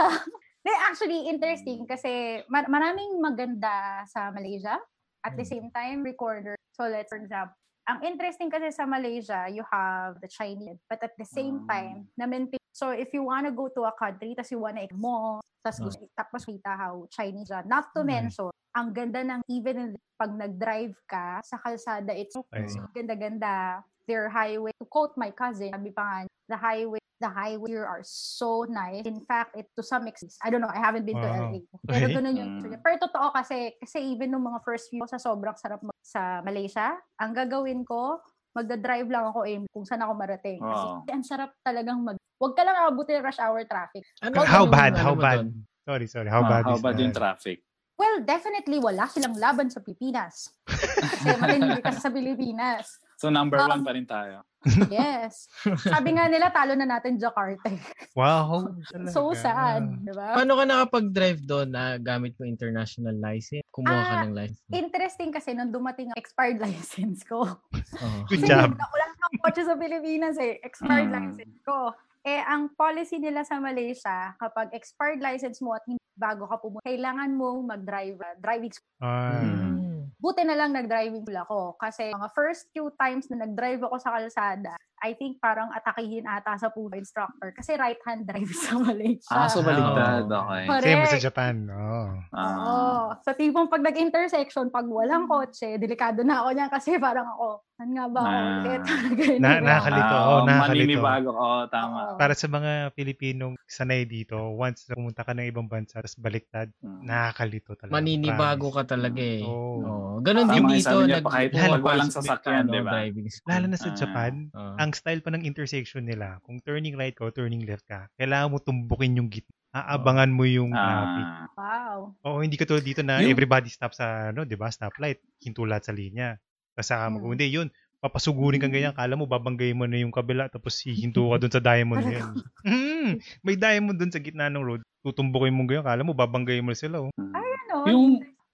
[0.63, 4.79] They actually interesting kasi mar- maraming maganda sa Malaysia.
[5.21, 5.51] At the Mm.
[5.51, 6.55] same time, recorder.
[6.71, 7.51] So let's for example,
[7.87, 11.79] ang interesting kasi sa Malaysia, you have the Chinese, but at the same Ah.
[11.79, 12.59] time, na maintain.
[12.75, 15.87] So if you wanna go to a country, tas you wanna mo, tas Ah.
[15.87, 17.63] gusto, tapos kita how Chinese are.
[17.63, 18.27] Not to Mm.
[18.27, 22.67] mention, ang ganda ng even in, pag nag-drive ka sa kalsada, it's Okay.
[22.67, 23.81] so ganda-ganda.
[24.07, 26.17] Their highway, to quote my cousin, sabi pa nga,
[26.47, 29.03] the highway, the highway here are so nice.
[29.03, 31.51] In fact, it to some extent, I don't know, I haven't been to Wow.
[31.51, 31.59] LA.
[31.83, 32.15] Pero Okay.
[32.15, 32.79] ganun yung Mm.
[32.79, 36.95] Pero totoo kasi, kasi even nung mga first few sa sobrang sarap mag- sa Malaysia,
[37.19, 38.23] ang gagawin ko,
[38.55, 40.63] magda-drive lang ako aim kung saan ako marating.
[40.63, 40.71] Wow.
[40.71, 42.15] Kasi ang sarap talagang mag...
[42.39, 44.07] Huwag ka lang abutin rush hour traffic.
[44.23, 44.91] Ano, How anong bad?
[44.95, 45.39] ano How bad?
[45.83, 46.29] Sorry, sorry.
[46.31, 47.59] How Ah, bad how is bad yung traffic?
[47.97, 50.53] Well, definitely wala silang laban sa Pilipinas.
[51.17, 53.01] Kasi matindi kasi sa Pilipinas.
[53.17, 54.45] So number one Um, pa rin tayo.
[54.89, 55.47] Yes.
[55.81, 57.65] Sabi nga nila, talo na natin Jakarta.
[58.13, 58.73] Wow.
[59.07, 59.85] so sad.
[60.01, 60.35] Di ba?
[60.35, 63.63] Paano ka nakapag-drive doon na gamit mo international license?
[63.69, 64.69] Kumuha ka Ah, ng license.
[64.69, 67.45] Interesting kasi nung dumating ang expired license ko.
[67.47, 68.17] Oo.
[68.27, 68.69] Good Kasi job.
[68.71, 70.59] Wala, wala nang kotse sa Pilipinas eh.
[70.59, 71.15] Expired Mm.
[71.15, 71.77] license ko.
[72.21, 76.83] Eh, ang policy nila sa Malaysia, kapag expired license mo at hindi bago ka pumunta,
[76.83, 78.91] kailangan mo mag-drive, uh, driving school.
[78.99, 79.96] Ah, Mm.
[80.27, 81.59] Buti na lang nag-driving school ako.
[81.79, 86.55] Kasi mga first few times na nag-drive ako sa kalsada, I think parang atakihin ata
[86.55, 87.49] sa puso instructor.
[87.51, 89.29] Kasi right-hand drive sa Malaysia.
[89.29, 90.25] Ah, so baliktad.
[90.25, 90.41] Oo.
[90.43, 90.63] Okay.
[90.65, 90.83] Correct.
[90.83, 91.55] same sa Japan.
[91.67, 92.09] Oh.
[92.31, 92.55] Ah.
[92.57, 92.75] Oo.
[93.19, 97.89] Sa tipong pag nag-intersection, pag walang kotse, delikado na ako niyan kasi parang ako, saan
[97.91, 98.57] nga ba ako Ah.
[98.59, 98.81] ulit?
[99.43, 100.09] Na- nakakalito.
[100.09, 100.81] Ah, oo, nakakalito.
[100.83, 101.29] maninibago.
[101.31, 101.97] Oo, tama.
[102.07, 102.17] Oo.
[102.17, 106.73] Para sa mga Pilipinong sanay dito, once na pumunta ka ng ibang bansa, tapos baliktad,
[106.79, 107.05] Mm.
[107.05, 107.93] nakakalito talaga.
[107.93, 108.77] Maninibago Promise.
[108.79, 109.41] ka talaga eh.
[109.41, 109.77] Oo.
[109.79, 110.13] Oo.
[110.19, 110.89] Ganon Tama din dito.
[110.89, 112.91] sabi niya nag- pa kahit walang sa- sasakyan, ano, di ba?
[112.91, 113.47] Driving school.
[113.47, 113.95] Lalo na sa Ah.
[113.95, 114.73] Japan, Oo.
[114.77, 118.49] ang style pa ng intersection nila, kung turning right ka o turning left ka, kailangan
[118.49, 119.51] mo tumbukin yung gitna.
[119.73, 121.25] Aabangan mo yung traffic.
[121.25, 121.97] Ah, Wow.
[122.23, 125.65] Oo, hindi ka tulad dito na Yung- everybody stop sa, ano, di ba, stoplight, hinto
[125.65, 126.37] lahat sa linya.
[126.71, 127.33] Tapos saka mag Hmm.
[127.33, 131.37] hindi, yun, papasugurin kang ganyan, kala mo babanggayin mo na yung kabila, tapos hihinto ka
[131.37, 132.29] dun sa diamond na yun.
[132.67, 136.71] Mm, may diamond dun sa gitna ng road, tutumbukin mo ganyan, kala mo babanggayin mo
[136.71, 136.97] na sila.
[137.01, 137.11] Oh.
[137.11, 137.33] mm.
[137.33, 137.75] Ano?
[137.89, 138.05] Yung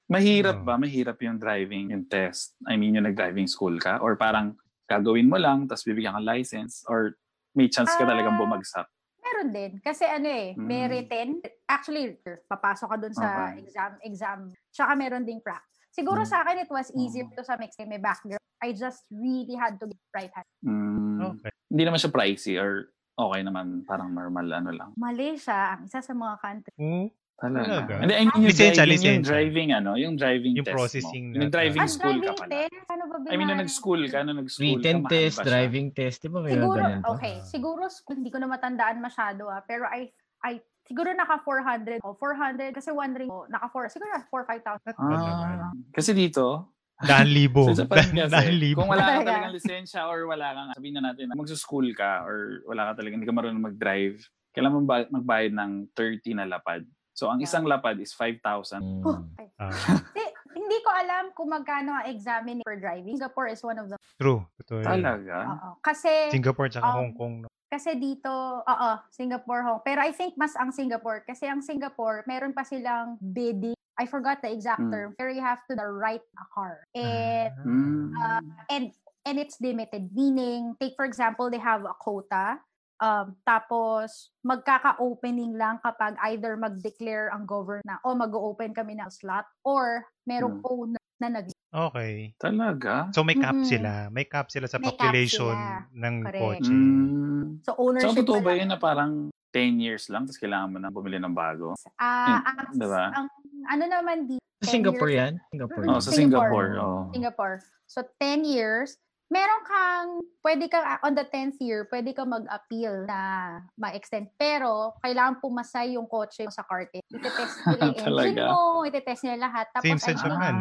[0.05, 0.65] mahirap Oo.
[0.65, 0.75] ba?
[0.75, 2.55] Mahirap yung driving, yung test.
[2.63, 3.99] I mean, yung nag-driving school ka?
[3.99, 4.55] Or parang
[4.93, 6.85] gagawin mo lang, tapos bibigyan ka license?
[6.85, 7.17] Or
[7.53, 8.41] may chance ka talagang Ah.
[8.41, 8.87] bumagsak?
[9.19, 9.71] Meron din.
[9.79, 10.89] Kasi ano eh, may Mm.
[10.89, 11.27] written.
[11.65, 13.63] Actually, papasok ka dun sa Okay.
[13.63, 14.39] exam, exam.
[14.69, 15.71] Tsaka meron ding practice.
[15.89, 16.27] Siguro Mm.
[16.27, 17.33] sa akin, it was easier Oo.
[17.33, 17.87] to some extent.
[17.87, 18.41] May background.
[18.59, 20.49] I just really had to get right hand.
[20.61, 21.51] Mm, Okay.
[21.67, 24.89] Hindi naman siya pricey or okay naman, parang normal ano lang.
[24.95, 26.73] Malaysia, ang isa sa mga country.
[26.75, 27.07] Oo.
[27.41, 27.65] Talaga.
[27.65, 27.93] Talaga?
[28.05, 29.31] Hindi, I mean, yung Lisensya, driving, yung lisensya.
[29.33, 31.35] driving, ano, yung driving Yung test processing mo.
[31.41, 32.51] Yung driving Ah, school ka pala.
[32.53, 32.75] test?
[32.87, 36.29] Ano ba I mean, nung nag-school ka, nung nag-school Written ka, test, driving test, di
[36.29, 37.11] ba may Siguro, ganyan to?
[37.17, 37.35] okay.
[37.43, 39.59] Siguro, school, hindi ko na matandaan masyado ah.
[39.65, 40.07] Pero I,
[40.45, 41.99] I, siguro naka 400.
[42.05, 42.71] Oh, 400.
[42.71, 44.93] Kasi wondering, oh, naka 4, siguro 4, 5,000.
[44.93, 45.57] Not bad naman.
[45.59, 46.69] Ah, kasi dito,
[47.03, 47.67] Daan libo.
[47.75, 48.85] Japan Daan, libo.
[48.85, 49.27] kung wala ka Talaga.
[49.27, 53.27] talagang lisensya or wala kang, sabihin na natin, magsuschool ka or wala ka talagang, hindi
[53.27, 54.23] ka marunong mag-drive,
[54.55, 56.85] kailangan mo magbayad ng 30 na lapad.
[57.13, 58.81] So, ang isang lapad is 5,000.
[58.81, 59.05] Mm.
[59.05, 59.47] Oh, okay.
[59.61, 63.13] Ah, Hindi, hindi ko alam kung magkano ang examine for driving.
[63.15, 64.41] Singapore is one of the true.
[64.59, 64.89] Totoo yun.
[65.01, 65.35] Talaga?
[65.47, 65.69] Oo.
[65.79, 67.35] Kasi Singapore tsaka Um, Hong Kong.
[67.45, 67.49] no?
[67.69, 68.29] kasi dito,
[68.61, 69.81] oo, Singapore Hong.
[69.81, 73.73] Pero I think mas ang Singapore kasi ang Singapore, meron pa silang bidding.
[73.93, 74.89] I forgot the exact Mm.
[74.89, 75.09] term.
[75.17, 76.85] Where you have to the right a car.
[76.93, 78.09] And Mm.
[78.13, 78.85] uh, and
[79.25, 80.09] and it's limited.
[80.13, 82.61] Meaning, take for example, they have a quota.
[83.03, 89.43] Um, tapos, magkaka-opening lang kapag either mag-declare ang government na, o mag-open kami ng slot,
[89.61, 90.71] or merong Hmm.
[90.71, 92.31] owner na nag Okay.
[92.37, 93.09] Talaga?
[93.11, 93.65] So may cap Mm-mm.
[93.65, 94.07] sila.
[94.07, 95.89] May cap sila sa May population sila.
[95.91, 96.39] ng Correct.
[96.39, 96.69] kotse.
[96.69, 97.43] Mm.
[97.59, 99.11] So, So, ownership totoo pa ba yun na parang
[99.49, 101.73] 10 years lang tapos kailangan mo na bumili ng bago?
[101.97, 103.03] Ah, Yun, ang, diba?
[103.11, 103.27] ang,
[103.67, 105.33] ano naman di Sa 10 Singapore years- yan?
[105.49, 105.83] Singapore.
[105.83, 106.13] Oh, sa Singapore.
[106.13, 106.69] Singapore.
[106.77, 107.01] Oh.
[107.11, 107.55] Singapore.
[107.85, 108.95] So, 10 years,
[109.33, 110.07] meron kang,
[110.45, 114.29] pwede kang, ah, on the 10th year, pwede kang mag-appeal na ma-extend.
[114.37, 117.01] Pero, kailangan pumasay yung kotse mo sa karte.
[117.09, 119.65] Itetest nila yung engine mo, itetest nila lahat.
[119.73, 120.55] Tapos, Same sa think, Japan.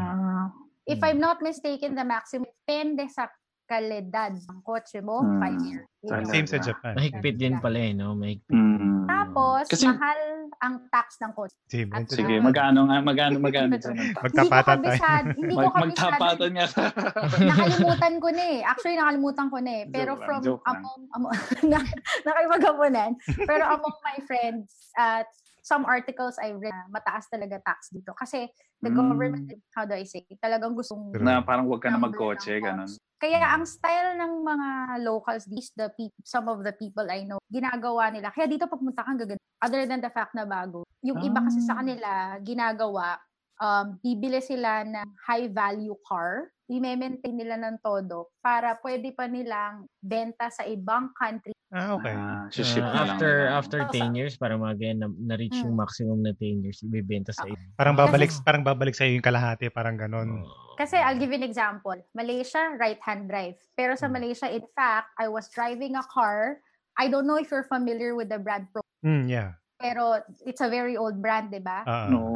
[0.89, 0.99] If.
[1.05, 3.29] I'm not mistaken, the maximum, depende sa
[3.65, 5.39] kalidad ng kotse mo, Mm.
[5.39, 5.87] 5 years.
[6.29, 6.93] Same sa Japan.
[6.93, 8.13] Mahigpit din pala eh, no?
[8.13, 8.53] Mahigpit.
[8.53, 9.07] Mm.
[9.07, 10.19] Tapos, Kasi, mahal
[10.59, 11.57] ang tax ng kotse.
[11.67, 11.91] Same.
[11.91, 12.43] At sige, Ah.
[12.43, 14.23] magkano nga, magano, magano dyan ang tax?
[14.29, 15.27] Magtapatan hindi ko tayo.
[15.33, 16.67] Hindi ko magtapatan nga.
[17.51, 18.61] nakalimutan ko na eh.
[18.63, 19.83] Actually, nakalimutan ko na eh.
[19.89, 21.33] Pero Joke lang, from joke among, among
[21.71, 21.79] na,
[22.23, 23.11] nakipaghapunan.
[23.47, 25.27] Pero among my friends at
[25.63, 28.11] some articles I read, na mataas talaga tax dito.
[28.13, 28.51] Kasi
[28.83, 28.99] the Mm.
[28.99, 32.91] government, how do I say, talagang gustong na parang wag ka na magkotse, ganun.
[33.23, 34.69] Kaya ang style ng mga
[35.07, 38.35] locals, these the peop- some of the people I know, ginagawa nila.
[38.35, 39.39] Kaya dito pagpunta kang gaganda.
[39.63, 40.83] Other than the fact na bago.
[41.07, 41.87] Yung iba kasi sa Ah.
[41.87, 42.11] kanila,
[42.43, 43.23] ginagawa,
[43.63, 49.85] um, bibili sila ng high value car, i-maintain nila ng todo para pwede pa nilang
[50.01, 51.53] benta sa ibang country.
[51.69, 52.13] Ah, okay.
[52.13, 52.97] Ah, Ah, ship na lang.
[53.05, 55.81] after after Oh, 10 years para mga na, na-reach yung Mm.
[55.85, 57.53] maximum na 10 years ibebenta sa Ah.
[57.53, 57.57] iyo.
[57.77, 60.45] Parang babalik Kasi- parang babalik sa yung kalahati, parang ganon.
[60.77, 61.97] Kasi I'll give you an example.
[62.13, 63.57] Malaysia, right-hand drive.
[63.73, 64.13] Pero sa Mm.
[64.21, 66.61] Malaysia, in fact, I was driving a car.
[66.97, 69.57] I don't know if you're familiar with the brand Pro, Mm, yeah.
[69.83, 71.83] Pero it's a very old brand, di ba?
[71.83, 72.07] Ah.
[72.07, 72.31] No.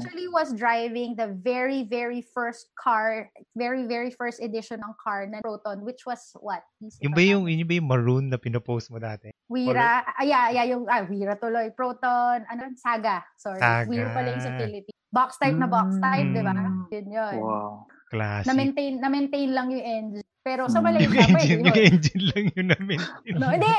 [0.00, 5.40] actually was driving the very, very first car, very, very first edition ng car na
[5.44, 6.64] Proton, which was what?
[6.80, 9.30] Please, Yung ba yung, yun ba yung maroon na pinopost mo dati?
[9.50, 13.60] Wira, ah, yeah, yeah, yung, ah, Wira tuloy, Proton, ano, Saga, sorry.
[13.60, 13.86] Saga.
[13.86, 14.98] Wira pala yung sa Philippines.
[15.10, 16.54] Box type na box type, di ba?
[16.54, 16.86] Mm.
[16.94, 17.36] Yun yun.
[17.42, 17.86] Wow.
[18.10, 18.46] Classic.
[18.46, 20.29] Na-maintain, na-maintain lang yung engine.
[20.40, 20.86] Pero sa Mm.
[20.88, 21.76] Malaysia, yung pwede yung yun.
[21.92, 22.98] engine lang yun namin.
[23.40, 23.74] No, hindi.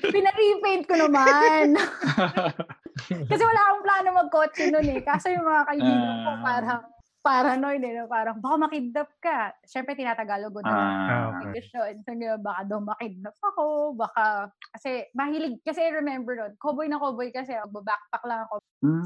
[0.00, 1.76] Pina-repaint ko naman.
[3.30, 5.00] Kasi wala akong plano mag-kotse nun eh.
[5.04, 6.40] Kaso yung mga kaibigan ko Ah.
[6.40, 6.80] parang
[7.20, 8.06] paranoid eh, no?
[8.06, 9.50] parang baka makidnap ka.
[9.66, 11.58] Siyempre, tinatagalog ko na Ah, Ah, okay.
[11.68, 11.82] So,
[12.38, 13.64] baka daw makidnap ako,
[13.98, 17.52] baka, kasi mahilig, kasi I remember nun, cowboy na cowboy kasi,
[17.82, 18.56] backpack lang ako.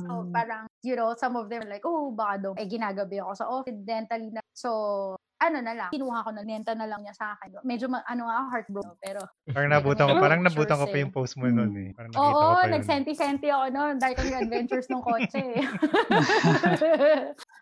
[0.05, 0.31] So, Mm.
[0.31, 3.49] parang, you know, some of them are like, oh, baka daw, eh, ginagabi ako sa
[3.49, 4.45] office, dentally na.
[4.53, 7.65] So, ano na lang, kinuha ko na, nenta na lang niya sa akin.
[7.65, 11.15] Medyo, ma- ano nga, ako, heartbroken, pero, Parang nabutan ko, parang nabutan ko pa yung
[11.17, 11.91] post mo noon eh.
[11.97, 12.73] Parang nakita ko oo, pa yun.
[12.77, 15.41] nagsenti-senti ako noon, dahil ko yung adventures ng kotse.
[15.41, 15.61] eh.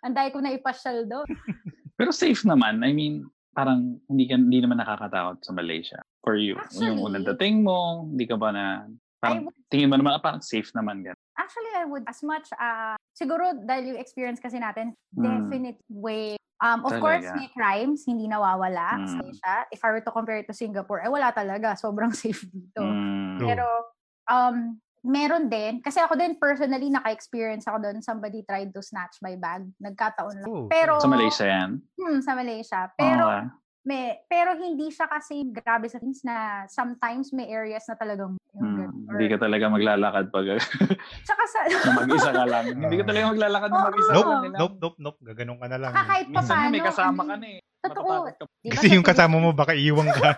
[0.04, 1.26] Ang dahil ko na ipasyal doon.
[1.94, 2.82] Pero safe naman.
[2.82, 6.54] I mean, parang hindi ka hindi naman nakakatakot sa Malaysia for you.
[6.78, 8.64] yung Actually, unang dating mo, hindi ka ba na
[9.18, 11.18] parang tingin mo naman ah, parang safe naman gan.
[11.38, 15.22] Actually, I would, as much, uh, siguro dahil yung experience kasi natin, Mm.
[15.22, 16.34] definite way.
[16.58, 17.38] Um, of course, Talaga.
[17.38, 19.22] may crimes, hindi nawawala sa Mm.
[19.22, 19.54] Malaysia.
[19.70, 21.78] If I were to compare it to Singapore, eh wala talaga.
[21.78, 22.82] Sobrang safe dito.
[22.82, 23.38] Mm.
[23.38, 23.66] Pero,
[24.26, 29.38] um, meron din, kasi ako din personally, naka-experience ako doon, somebody tried to snatch my
[29.38, 29.62] bag.
[29.78, 30.50] Nagkataon lang.
[30.50, 31.78] Oh, Pero, Sa Malaysia yan?
[31.94, 32.90] Hmm, sa Malaysia.
[32.98, 33.46] Pero, Oo, ah.
[33.80, 38.64] May, pero hindi siya kasi grabe sa things na sometimes may areas na talagang yung
[38.64, 39.06] Mm, ganun.
[39.08, 40.46] Hindi ka talaga maglalakad pag
[41.26, 42.64] Tsaka sa, na mag-isa ka lang.
[42.74, 44.52] hindi ka talaga maglalakad na mag-isa Nope, ka lang.
[44.56, 45.18] nope, nope, nope.
[45.22, 45.92] Gaganong ka na lang.
[45.94, 47.60] Kahit pa Minsan paano, may kasama ano ka na eh.
[47.78, 48.12] Totoo.
[48.26, 48.44] Ka.
[48.58, 50.30] Di ba Kasi yung kasama mo baka iiwan ka.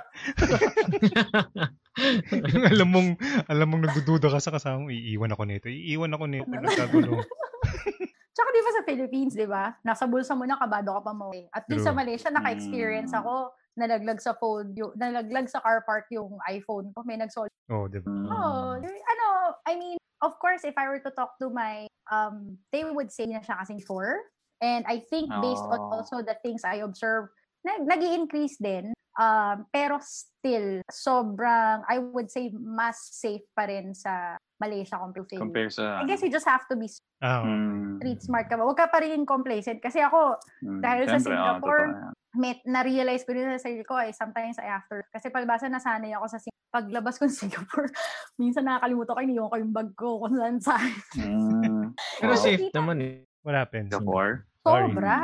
[2.52, 3.08] Yung alam mong
[3.48, 5.66] alam mong nagdududa ka sa kasama mo, iiwan ako nito.
[5.66, 6.50] Iiwan ako nito.
[6.50, 7.10] Nagkagulo.
[8.30, 9.74] Tsaka di ba sa Philippines, di ba?
[9.82, 11.34] Nasa bulsa mo na, kabado ka pa mo.
[11.50, 11.90] At least sa.
[11.92, 13.20] Malaysia, naka-experience Mm.
[13.22, 13.34] ako.
[13.74, 17.02] Nalaglag sa phone, yung, nalaglag sa car park yung iPhone ko.
[17.02, 17.50] May nagsol.
[17.70, 18.10] Oh, di ba?
[18.10, 19.26] Oh, ano,
[19.66, 23.26] I mean, of course, if I were to talk to my, um, they would say
[23.26, 24.22] na siya kasing before.
[24.60, 25.90] And I think based on Oh.
[25.98, 27.32] also the things I observe,
[27.64, 28.92] nag nag increase din.
[29.20, 35.36] Um, pero still, sobrang, I would say, mas safe pa rin sa Malaysia compared to
[35.36, 35.44] Philippines.
[35.44, 36.00] Compare sa...
[36.00, 36.88] I guess you just have to be
[37.20, 38.00] Ah, oh.
[38.00, 38.64] Street smart ka ba?
[38.64, 39.76] Huwag ka pa rin complacent.
[39.84, 42.12] Kasi ako, mm, dahil sa oo, Singapore, yan.
[42.32, 45.04] may, na-realize ko rin sa sarili ko ay sometimes I after.
[45.12, 47.92] Kasi pagbasa nasanay ako sa Sing- paglabas ko sa Singapore,
[48.40, 50.92] minsan nakakalimutan ko, iniwan ko yung bag ko kung saan saan.
[51.20, 51.92] Mm.
[52.24, 52.40] Pero Oo.
[52.40, 53.14] safe naman eh.
[53.44, 53.92] What happened?
[53.92, 54.48] Singapore?
[54.60, 54.92] Sorry.
[54.92, 55.16] Sobra.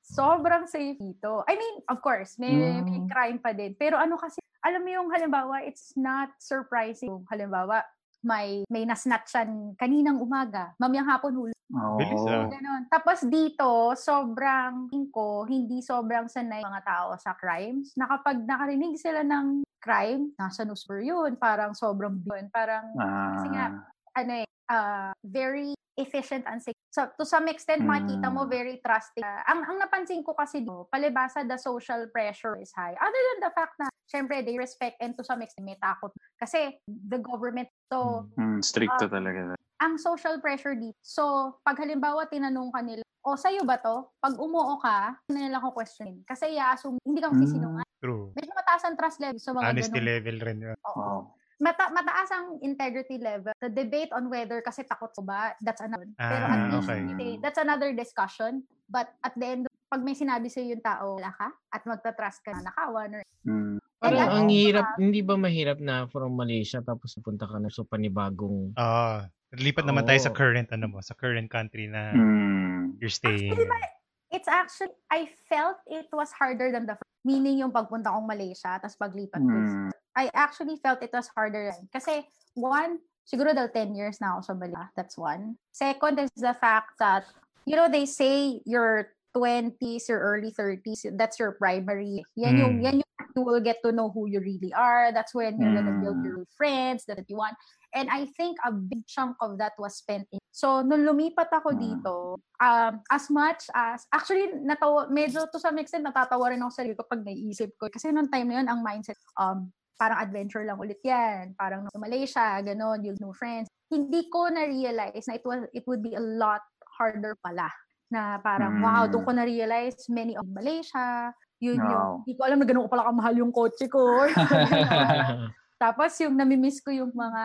[0.00, 1.42] Sobrang safe dito.
[1.44, 3.10] I mean, of course, may, may Mm.
[3.10, 3.74] crime pa din.
[3.74, 7.10] Pero ano kasi, alam mo yung halimbawa, it's not surprising.
[7.10, 7.82] Yung Halimbawa,
[8.22, 11.54] may may nasnatchan kaninang umaga, mamayang hapon huli.
[11.70, 11.98] Oo.
[11.98, 12.46] Bilis, ah.
[12.46, 12.82] Ganon.
[12.86, 17.90] Tapos dito, sobrang ko, hindi sobrang sanay mga tao sa crimes.
[17.94, 22.90] Na kapag nakarinig sila ng crime, nasa newspaper yun, parang sobrang yun, parang
[23.34, 26.76] kasi nga, Ah, ano eh, uh, very efficient and safe.
[26.88, 28.50] So, to some extent, makikita mo Mm.
[28.50, 29.20] very trusting.
[29.20, 32.94] Uh, ang, ang napansin ko kasi dito, palibasa the social pressure is high.
[32.94, 36.08] Other than the fact na, syempre, they respect and to some extent may takot.
[36.36, 39.12] Kasi the government, so, mm, stricto Ah.
[39.12, 39.52] talaga.
[39.76, 40.96] ang social pressure dito.
[41.04, 41.22] So,
[41.60, 44.08] pag halimbawa tinanong ka nila, o sa'yo ba to?
[44.16, 46.24] Pag umuo ka, hindi nila ko questionin.
[46.24, 47.92] Kasi i-assume, hindi ka magsisinungaling.
[48.00, 48.32] True.
[48.32, 50.08] Medyo mataas ang trust level sa mga Honesty ganun.
[50.08, 50.76] level rin yun.
[50.80, 50.96] Oo.
[50.96, 51.18] Oo.
[51.56, 53.56] Mata- mataas ang integrity level.
[53.58, 56.04] The debate on whether kasi takot ko ba, that's another.
[56.12, 57.00] Pero at Ah, least, okay.
[57.00, 58.60] hindi, that's another discussion.
[58.86, 62.52] But at the end, pag may sinabi sa'yo yung tao, wala ka, at magta-trust ka
[62.52, 63.78] na nakawan or Mm.
[64.02, 68.74] Parang ang hirap, hindi ba mahirap na from Malaysia tapos punta ka na sa panibagong
[68.74, 72.98] Ah, lipat naman tayo sa current ano mo, sa current country na Mm.
[72.98, 73.54] you're staying.
[73.54, 73.86] Actually,
[74.34, 77.06] it's actually, I felt it was harder than the first.
[77.22, 79.56] Meaning yung pagpunta kong Malaysia, tapos paglipat ko.
[79.56, 79.90] Mm.
[80.16, 81.70] I actually felt it was harder.
[81.92, 82.24] Kasi,
[82.56, 84.88] one, siguro dahil 10 years na ako sa Malaysia.
[84.96, 85.60] That's one.
[85.76, 87.28] Second is the fact that,
[87.68, 92.24] you know, they say your 20s, your early 30s, that's your primary.
[92.40, 92.82] Yan yung, Mm.
[92.82, 95.12] yan yung you will get to know who you really are.
[95.12, 96.24] That's when you're gonna build Mm.
[96.24, 97.52] your friends that you want.
[97.92, 100.40] And I think a big chunk of that was spent in.
[100.56, 101.80] So, nung lumipat ako Mm.
[101.80, 106.80] dito, um, as much as, actually, natawa, medyo to some extent, natatawa rin ako sa
[106.80, 107.92] sarili ko pag naiisip ko.
[107.92, 111.56] Kasi nung time na yun, ang mindset, um, parang adventure lang ulit yan.
[111.56, 113.66] Parang sa Malaysia, ganon, you'll know friends.
[113.88, 116.60] Hindi ko na-realize na it, was, it would be a lot
[116.96, 117.68] harder pala.
[118.08, 119.10] Na parang, wow, Mm.
[119.10, 122.22] doon ko na-realize many of Malaysia, yun yung, Wow.
[122.22, 124.04] hindi ko alam na ganun ko pala kamahal yung kotse ko.
[125.76, 127.42] Tapos yung namimiss ko yung mga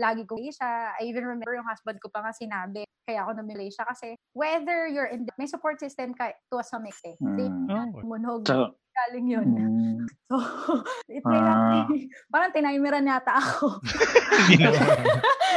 [0.00, 0.96] lagi ko Malaysia.
[0.96, 4.88] I even remember yung husband ko pa nga sinabi, kaya ako na Malaysia kasi whether
[4.88, 7.20] you're in, the, may support system ka to some extent.
[7.20, 7.68] They Mm.
[7.68, 8.00] Oh.
[8.00, 9.48] munog, So, galing yun.
[9.52, 10.36] mm, So,
[11.06, 11.86] it may not Ah.
[11.86, 13.78] be, parang tinaymeran yata ako.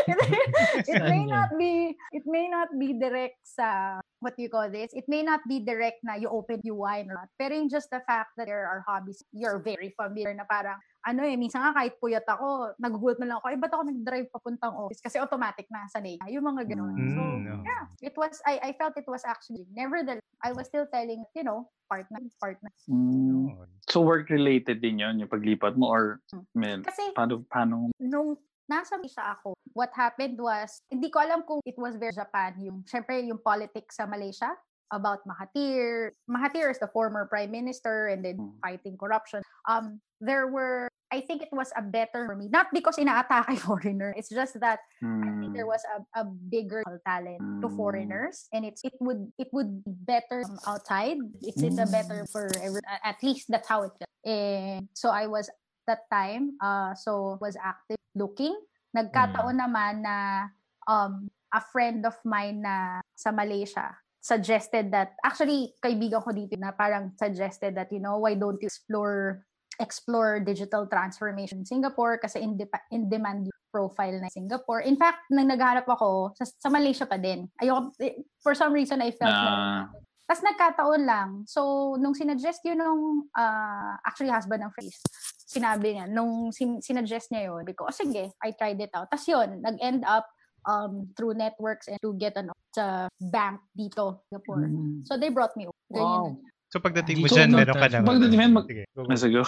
[0.06, 0.18] It,
[0.94, 4.92] it may not be, it may not be direct sa, what do you call this?
[4.94, 7.30] It may not be direct na you open you wine or not.
[7.38, 10.78] Pero yung just the fact that there are hobbies, you're very familiar na parang,
[11.10, 14.28] ano eh, minsan nga kahit puyat ako, nagugulat na lang ako, eh, ba't ako nag-drive
[14.30, 15.02] papuntang office?
[15.02, 16.22] Kasi automatic na, sanay.
[16.30, 16.94] Yung mga ganun.
[16.94, 17.66] Mm, so, no.
[17.66, 21.42] yeah, it was, I, I felt it was actually, nevertheless, I was still telling, you
[21.44, 22.70] know, partner, partner.
[22.86, 23.58] Mm.
[23.90, 26.46] So work-related din yun, yung paglipat mo or Hmm.
[26.54, 28.38] may, Kasi, paano, paano, nung
[28.70, 32.86] nasa Malaysia ako, what happened was, hindi ko alam kung it was very Japan, yung,
[32.86, 34.54] syempre, yung politics sa Malaysia,
[34.90, 36.18] about Mahathir.
[36.26, 38.58] Mahathir is the former prime minister and then Hmm.
[38.62, 39.42] fighting corruption.
[39.70, 44.14] Um, there were, I think it was a better for me, not because inaatake foreigner,
[44.18, 44.80] it's just that
[45.24, 47.76] I think there mm, was a, a bigger talent to Mm.
[47.76, 52.24] foreigners and it's it would it would be better from outside it's in the better
[52.24, 52.32] Mm.
[52.32, 54.16] for every, at least that's how it felt.
[54.24, 55.50] and so I was
[55.88, 58.56] that time uh so was active looking
[58.96, 60.48] nagkataon naman na
[60.88, 66.72] um a friend of mine na sa Malaysia suggested that actually kaibigan ko dito na
[66.76, 69.44] parang suggested that you know why don't you explore
[69.80, 74.84] explore digital transformation in Singapore kasi in, de- in demand profile na Singapore.
[74.84, 77.48] In fact, nang naghahanap ako, sa, sa Malaysia pa din.
[77.62, 81.30] Ayoko, eh, for some reason, I felt na, na, tapos nagkataon lang.
[81.50, 85.02] So, nung sinuggest yun nung, ah, actually husband ng Freeze,
[85.50, 89.10] sinabi niya, nung sin- sinuggest niya yun, because, oh, sige, I tried it out.
[89.10, 90.30] Tapos yun, nag-end up
[90.70, 94.70] um, through networks and to get ano, sa bank dito, Singapore.
[94.70, 95.02] Mm.
[95.10, 95.98] So, they brought me over.
[95.98, 96.38] Wow.
[96.70, 98.06] So pagdating mo dyan, meron ka ng...
[98.06, 99.14] pagdating mo mag- Sige, go, go.
[99.42, 99.44] Go.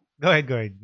[0.22, 0.76] Go ahead, go ahead.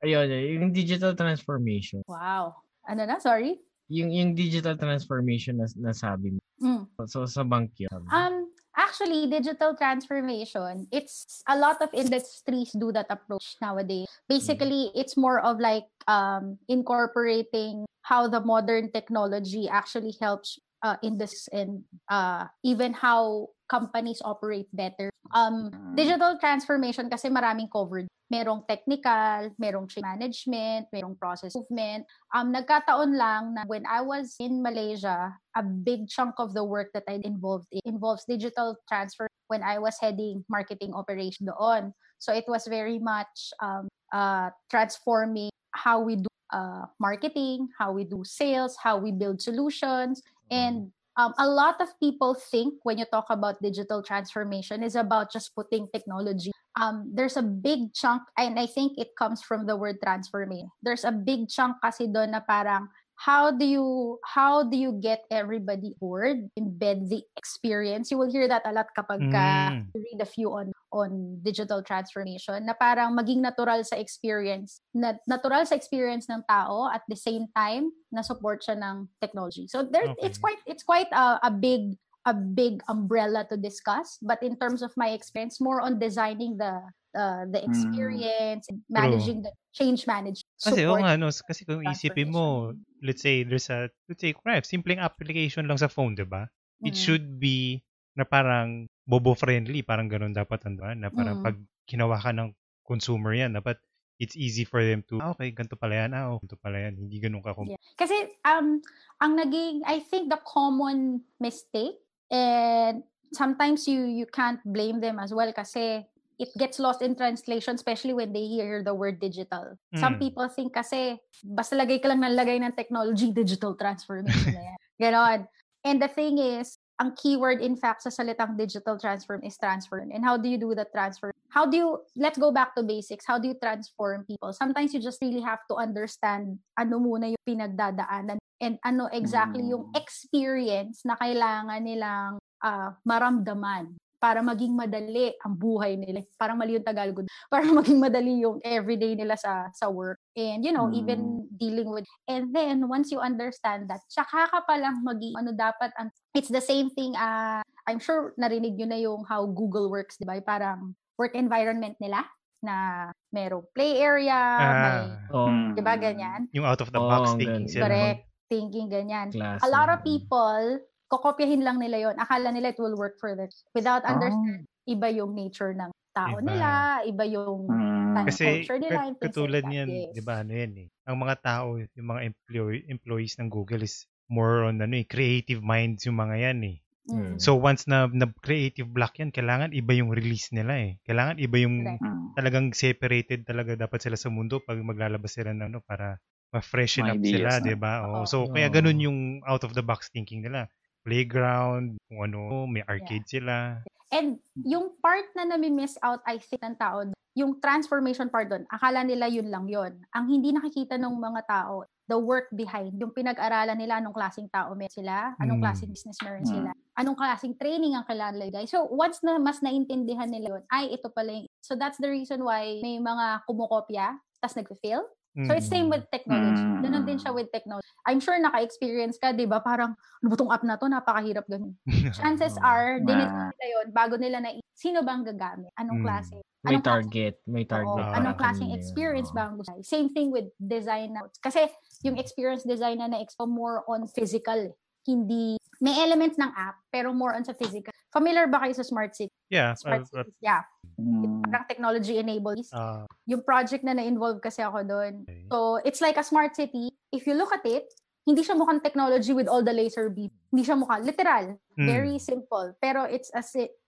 [0.00, 2.00] Ayun, yung digital transformation.
[2.08, 2.56] Wow.
[2.88, 3.20] Ano na?
[3.20, 3.60] Sorry?
[3.92, 6.40] Yung, yung digital transformation na nasabi mo.
[6.64, 6.82] Mm.
[7.04, 7.92] So, sa bank yun.
[8.08, 14.08] Um, actually, digital transformation, it's a lot of industries do that approach nowadays.
[14.28, 21.48] Basically, it's more of like um, incorporating how the modern technology actually helps uh, industries
[21.52, 25.14] and uh, even how companies operate better.
[25.30, 28.10] Um, digital transformation kasi maraming covered.
[28.30, 32.06] Merong technical, merong change management, merong process movement.
[32.34, 36.90] Um, nagkataon lang na when I was in Malaysia, a big chunk of the work
[36.94, 41.94] that I involved in involves digital transfer when I was heading marketing operation doon.
[42.18, 48.06] So it was very much um, uh, transforming how we do uh, marketing, how we
[48.06, 53.04] do sales, how we build solutions, and um, a lot of people think when you
[53.12, 56.50] talk about digital transformation is about just putting technology.
[56.80, 60.70] Um, there's a big chunk, and I think it comes from the word transformation.
[60.80, 62.88] There's a big chunk kasi doon na parang
[63.20, 68.10] how do you how do you get everybody board embed the experience.
[68.10, 69.92] You will hear that a lot kapag ka Mm.
[69.92, 75.14] you read a few on on digital transformation na parang maging natural sa experience na,
[75.28, 79.68] natural sa experience ng tao at the same time na support siya ng technology.
[79.68, 80.40] So there it's Okay.
[80.40, 84.16] quite it's quite a, a big a big umbrella to discuss.
[84.24, 86.80] But in terms of my experience more on designing the
[87.12, 92.28] uh, the experience managing the change management Kasi oo support nga, no, kasi kung isipin
[92.28, 96.44] mo, let's say, there's a, let's say, kunwari, simpleng application lang sa phone, di ba?
[96.84, 97.00] It Mm.
[97.00, 97.80] should be
[98.12, 101.40] na parang bobo-friendly, parang ganun dapat ang na parang Mm.
[101.40, 101.56] pag
[101.88, 102.52] ginawa ka ng
[102.84, 103.80] consumer yan, dapat
[104.20, 106.94] it's easy for them to, ah, okay, ganito pala yan, ah, oh, ganito pala yan,
[107.08, 107.76] hindi ganun ka Yeah.
[107.98, 108.16] Kasi
[108.48, 108.80] um
[109.20, 112.00] ang naging I think the common mistake
[112.32, 113.04] and
[113.36, 116.08] sometimes you you can't blame them as well kasi
[116.40, 119.76] it gets lost in translation especially when they hear the word digital.
[119.92, 120.24] Some Mm.
[120.24, 124.78] people think kasi basta lagay ka lang ng lagay ng technology digital transformation na yan.
[124.96, 125.40] Ganon.
[125.84, 130.12] And the thing is, ang keyword in fact sa salitang digital transform is transform.
[130.12, 131.32] And how do you do that transfer?
[131.48, 133.24] How do you, let's go back to basics.
[133.26, 134.52] How do you transform people?
[134.52, 139.88] Sometimes you just really have to understand ano muna yung pinagdadaanan and ano exactly yung
[139.92, 139.96] Mm.
[139.96, 146.20] experience na kailangan nilang ah, maramdaman para maging madali ang buhay nila.
[146.36, 147.24] Parang mali yung Tagalog.
[147.52, 150.20] Para maging madali yung everyday nila sa sa work.
[150.36, 155.00] And you know, even dealing with and then once you understand that, tsaka ka palang
[155.02, 159.24] maging ano dapat ang it's the same thing uh, I'm sure narinig nyo na yung
[159.24, 160.36] how Google works, di ba?
[160.44, 162.22] Parang work environment nila
[162.60, 165.72] na merong play area, may, Ah, Oh, Mm.
[165.74, 166.44] di ba ganyan?
[166.52, 167.72] yung out of the box Oo, thinking.
[167.72, 168.28] Correct.
[168.52, 169.32] Thinking ganyan.
[169.32, 169.62] class.
[169.64, 173.50] A lot of people, kokopyahin lang nila yon Akala nila it will work for them.
[173.76, 174.60] Without Ah.
[174.62, 176.44] understanding, iba yung nature ng tao Iba.
[176.44, 178.10] nila, iba yung Mm.
[178.16, 180.12] Time Kasi culture nila, things katulad niyan, Yes.
[180.12, 180.88] 'di ba, ano 'yan eh.
[181.08, 185.60] Ang mga tao, yung mga employee, employees ng Google is more on ano eh, creative
[185.64, 186.78] minds yung mga 'yan eh.
[187.08, 187.40] Mm.
[187.40, 190.92] So once na, na creative block 'yan, kailangan iba yung release nila eh.
[191.08, 192.02] Kailangan iba yung Correct.
[192.02, 192.36] Mm.
[192.36, 196.18] talagang separated talaga dapat sila sa mundo pag maglalabas sila ng ano para
[196.54, 197.62] ma-freshen up ideas sila.
[197.64, 198.04] 'di ba?
[198.08, 198.24] Oo.
[198.28, 200.68] So kaya ganun yung out of the box thinking nila.
[201.04, 203.80] Playground, kung ano, may arcade sila.
[204.10, 207.06] And yung part na nami-miss out, I think, ng tao,
[207.38, 210.02] yung transformation part doon, akala nila yun lang yun.
[210.12, 214.74] Ang hindi nakikita ng mga tao, the work behind, yung pinag-aralan nila, anong klaseng tao
[214.74, 215.64] meron sila, anong Mm.
[215.70, 216.52] klaseng business meron Mm.
[216.58, 218.66] sila, anong klaseng training ang kailangan nila.
[218.66, 221.46] So, once na mas naintindihan nila yun, ay, ito pala yung...
[221.62, 225.06] So, that's the reason why may mga kumukopya, tas nag-fail.
[225.32, 225.94] So, it's same Mm.
[225.94, 226.58] with technology.
[226.60, 226.82] Mm.
[226.82, 227.86] Ganun din siya with technology.
[228.02, 229.62] I'm sure naka-experience ka, di ba?
[229.62, 230.90] Parang, ano ba tong app na to?
[230.90, 231.78] Napakahirap ganun.
[232.18, 232.66] Chances Oo.
[232.66, 233.46] are, dinit Ah.
[233.48, 235.70] nila yun bago nila na sino bang gagamit?
[235.76, 236.04] Anong Mm.
[236.04, 236.34] klase?
[236.60, 237.34] May Anong target.
[237.46, 238.04] May Oo, target.
[238.04, 238.18] Ah.
[238.18, 239.36] anong klaseng experience Oo.
[239.38, 239.72] ba ang gusto?
[239.80, 241.24] Same thing with design na.
[241.38, 241.70] Kasi
[242.02, 244.74] yung experience design na na-expo more on physical.
[245.06, 247.92] Hindi, may elements ng app, pero more on sa physical.
[248.12, 249.32] Familiar ba kayo sa Smart City?
[249.48, 249.72] Yeah.
[249.78, 250.66] Smart uh, cities, yeah.
[250.98, 251.46] Mm.
[251.46, 252.66] Parang technology enabled.
[252.74, 255.24] uh, Yung project na na-involve kasi ako doon.
[255.24, 255.46] okay.
[255.48, 256.90] So, it's like a smart city.
[257.14, 257.88] If you look at it,
[258.26, 260.28] hindi siya mukhang technology with all the laser beam.
[260.52, 261.86] Hindi siya mukhang, literal, Mm.
[261.88, 262.76] very simple.
[262.82, 263.40] Pero it's a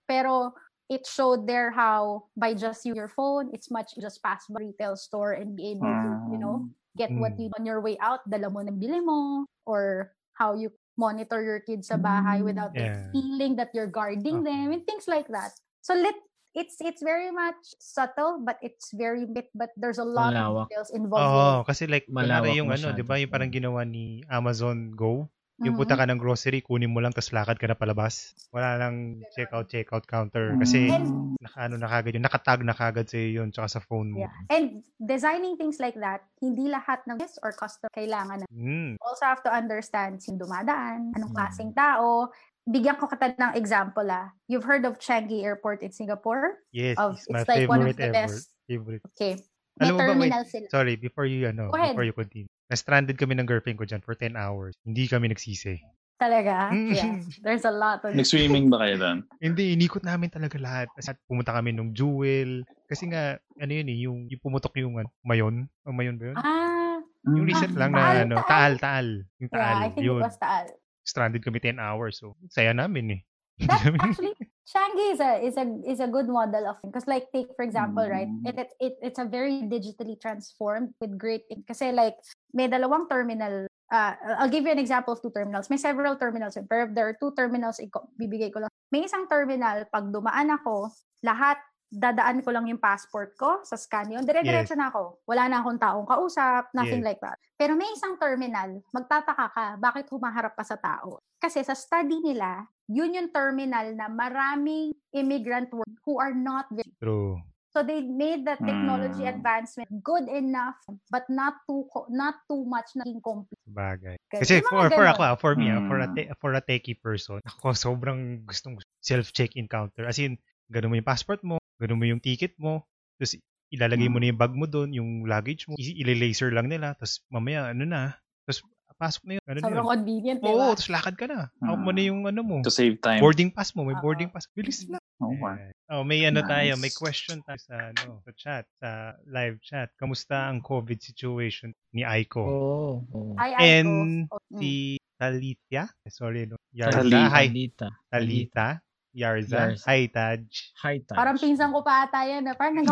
[0.09, 0.57] pero
[0.89, 5.37] it showed there how by just your phone, it's much just pass by retail store
[5.37, 6.65] and be able to, you know,
[6.97, 7.41] get what Mm.
[7.45, 11.61] you on your way out, dala mo ng bili mo, or how you monitor your
[11.61, 13.11] kids sa bahay without them Yeah.
[13.13, 14.75] feeling that you're guarding them Okay.
[14.77, 15.53] and things like that.
[15.83, 16.15] So let
[16.53, 20.69] it's it's very much subtle, but it's very bit, but there's a lot Malawak.
[20.69, 21.33] of details involved.
[21.33, 25.33] Oo, kasi like, Malawak yung ano, di ba, yung parang ginawa ni Amazon Go,
[25.63, 28.35] yung punta ka ng grocery, kunin mo lang, tapos lakad ka na palabas.
[28.51, 30.55] Wala lang checkout, checkout counter.
[30.59, 31.39] Kasi, Mm.
[31.39, 34.27] naka, ano na kagad yun, nakatag na kagad sa'yo yun, tsaka sa phone mo.
[34.27, 34.35] Yeah.
[34.51, 38.47] And designing things like that, hindi lahat ng guest or customer kailangan na.
[38.51, 38.99] Mm.
[38.99, 41.39] Also have to understand sino dumadaan, anong Mm.
[41.39, 42.31] klaseng tao.
[42.63, 44.31] Bigyan ko kita ng example ah.
[44.47, 46.63] You've heard of Changi Airport in Singapore?
[46.71, 48.15] Yes, Of- it's my it's like one of favorite the ever.
[48.31, 48.55] best.
[48.71, 49.03] Favorite.
[49.15, 49.35] Okay.
[49.81, 50.67] May Alam mo ba, wait, terminal sila.
[50.69, 52.47] sorry, before you, ano, before you continue.
[52.73, 54.73] Na-stranded kami ng girlfriend ko dyan for 10 hours.
[54.89, 55.77] Hindi kami nagsisi.
[56.17, 56.73] Talaga?
[56.73, 56.89] Mm.
[56.97, 57.21] Yeah.
[57.45, 59.19] There's a lot of Nag-swimming ba kayo doon?
[59.45, 60.89] Hindi, inikot namin talaga lahat.
[60.97, 62.65] At pumunta kami nung Jewel.
[62.89, 65.69] Kasi nga, ano yun eh, yung, yung pumutok yung ano, mayon.
[65.85, 66.37] O mayon ba yun?
[66.41, 66.97] Ah,
[67.29, 68.49] yung recent ah, lang Taal, na ano, Taal.
[68.49, 69.09] taal, taal.
[69.37, 70.21] Yung taal, yeah, I think yun.
[70.23, 70.67] it was Taal.
[71.05, 72.25] Stranded kami 10 hours.
[72.25, 73.21] So, saya namin eh.
[73.69, 77.51] That actually, Changi is a is a is a good model of because like take
[77.59, 78.31] for example, right?
[78.31, 78.47] Mm.
[78.47, 82.15] It, it it it's a very digitally transformed with great kasi like
[82.55, 83.67] may dalawang terminal.
[83.93, 85.69] Uh, I'll give you an example of two terminals.
[85.69, 87.77] May several terminals, pero there are two terminals.
[87.77, 88.73] Iko, bibigay ko lang.
[88.89, 90.89] May isang terminal, pag dumaan ako,
[91.21, 91.61] lahat
[91.93, 94.25] dadaan ko lang yung passport ko sa scan yun.
[94.25, 95.21] Dire-diretso na ako.
[95.29, 97.09] Wala na akong taong kausap, nothing Yes.
[97.13, 97.37] like that.
[97.55, 101.21] Pero may isang terminal, magtataka ka, bakit humaharap pa sa tao?
[101.37, 106.89] Kasi sa study nila, yun yung terminal na maraming immigrant workers who are not very
[106.97, 107.37] True.
[107.73, 109.33] So they made the technology Mm.
[109.33, 110.77] advancement good enough
[111.09, 113.57] but not too not too much na incomplete.
[113.65, 114.21] Bagay.
[114.29, 116.13] Kasi Kasi for, for ako, for me, ah, for a, Mm.
[116.13, 120.05] te- for a techie person, ako sobrang gustong self-check-in counter.
[120.05, 120.37] As in,
[120.73, 122.89] ganun mo yung passport mo, ganun mo yung ticket mo,
[123.21, 123.37] tapos
[123.73, 127.73] ilalagay mo na yung bag mo doon, yung luggage mo, ile-laser lang nila, tapos mamaya,
[127.73, 128.17] ano na,
[128.49, 128.65] tapos
[129.03, 129.45] pasok na yun.
[129.51, 129.93] Ano na Sobrang yun.
[129.99, 131.51] convenient, di Oo, tapos lakad ka na.
[131.59, 132.09] Hawak mo na Mm.
[132.13, 132.57] yung ano mo.
[132.63, 133.19] To save time.
[133.19, 134.47] Boarding pass mo, may boarding pass.
[134.55, 135.03] Bilis lang.
[135.19, 135.75] Okay.
[135.91, 136.97] Oh, may ano tayo, may Nice.
[137.03, 139.91] question tayo sa ano, sa chat, sa live chat.
[139.99, 142.41] Kamusta ang COVID situation ni Aiko?
[142.47, 143.03] Oo.
[143.11, 143.33] oo.
[143.37, 144.39] Ay, ay, And ko.
[144.55, 144.61] Mm.
[144.63, 144.71] si
[145.19, 147.27] Talitya, sorry no, Yarza, Talita.
[147.35, 147.87] hi, Talita.
[148.07, 148.67] Talita,
[149.13, 149.85] Yarza, Yarza.
[149.87, 150.43] hi Taj.
[150.81, 151.13] Hi, Taj.
[151.13, 152.49] Parang pinsan ko pa ata yan.
[152.49, 152.57] ah.
[152.57, 152.89] Parang ng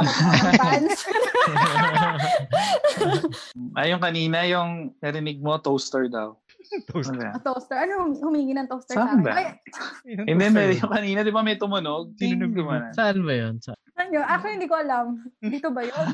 [0.54, 1.00] fans.
[3.72, 6.36] Ay, yung kanina, yung narinig mo, toaster daw.
[6.86, 7.10] Toast.
[7.16, 7.74] Ano toaster.
[7.74, 9.24] Ano humingi ng toaster Saan sa akin?
[9.24, 9.32] ba?
[9.34, 9.46] Ay,
[10.28, 12.14] And then, may, yung kanina, di ba may tumunog?
[12.14, 12.92] Nag- gumana.
[12.92, 13.56] Saan ba yun?
[13.58, 14.22] Sa- Saan yun?
[14.22, 15.06] Actually, hindi ko alam.
[15.40, 16.06] Dito ba yun?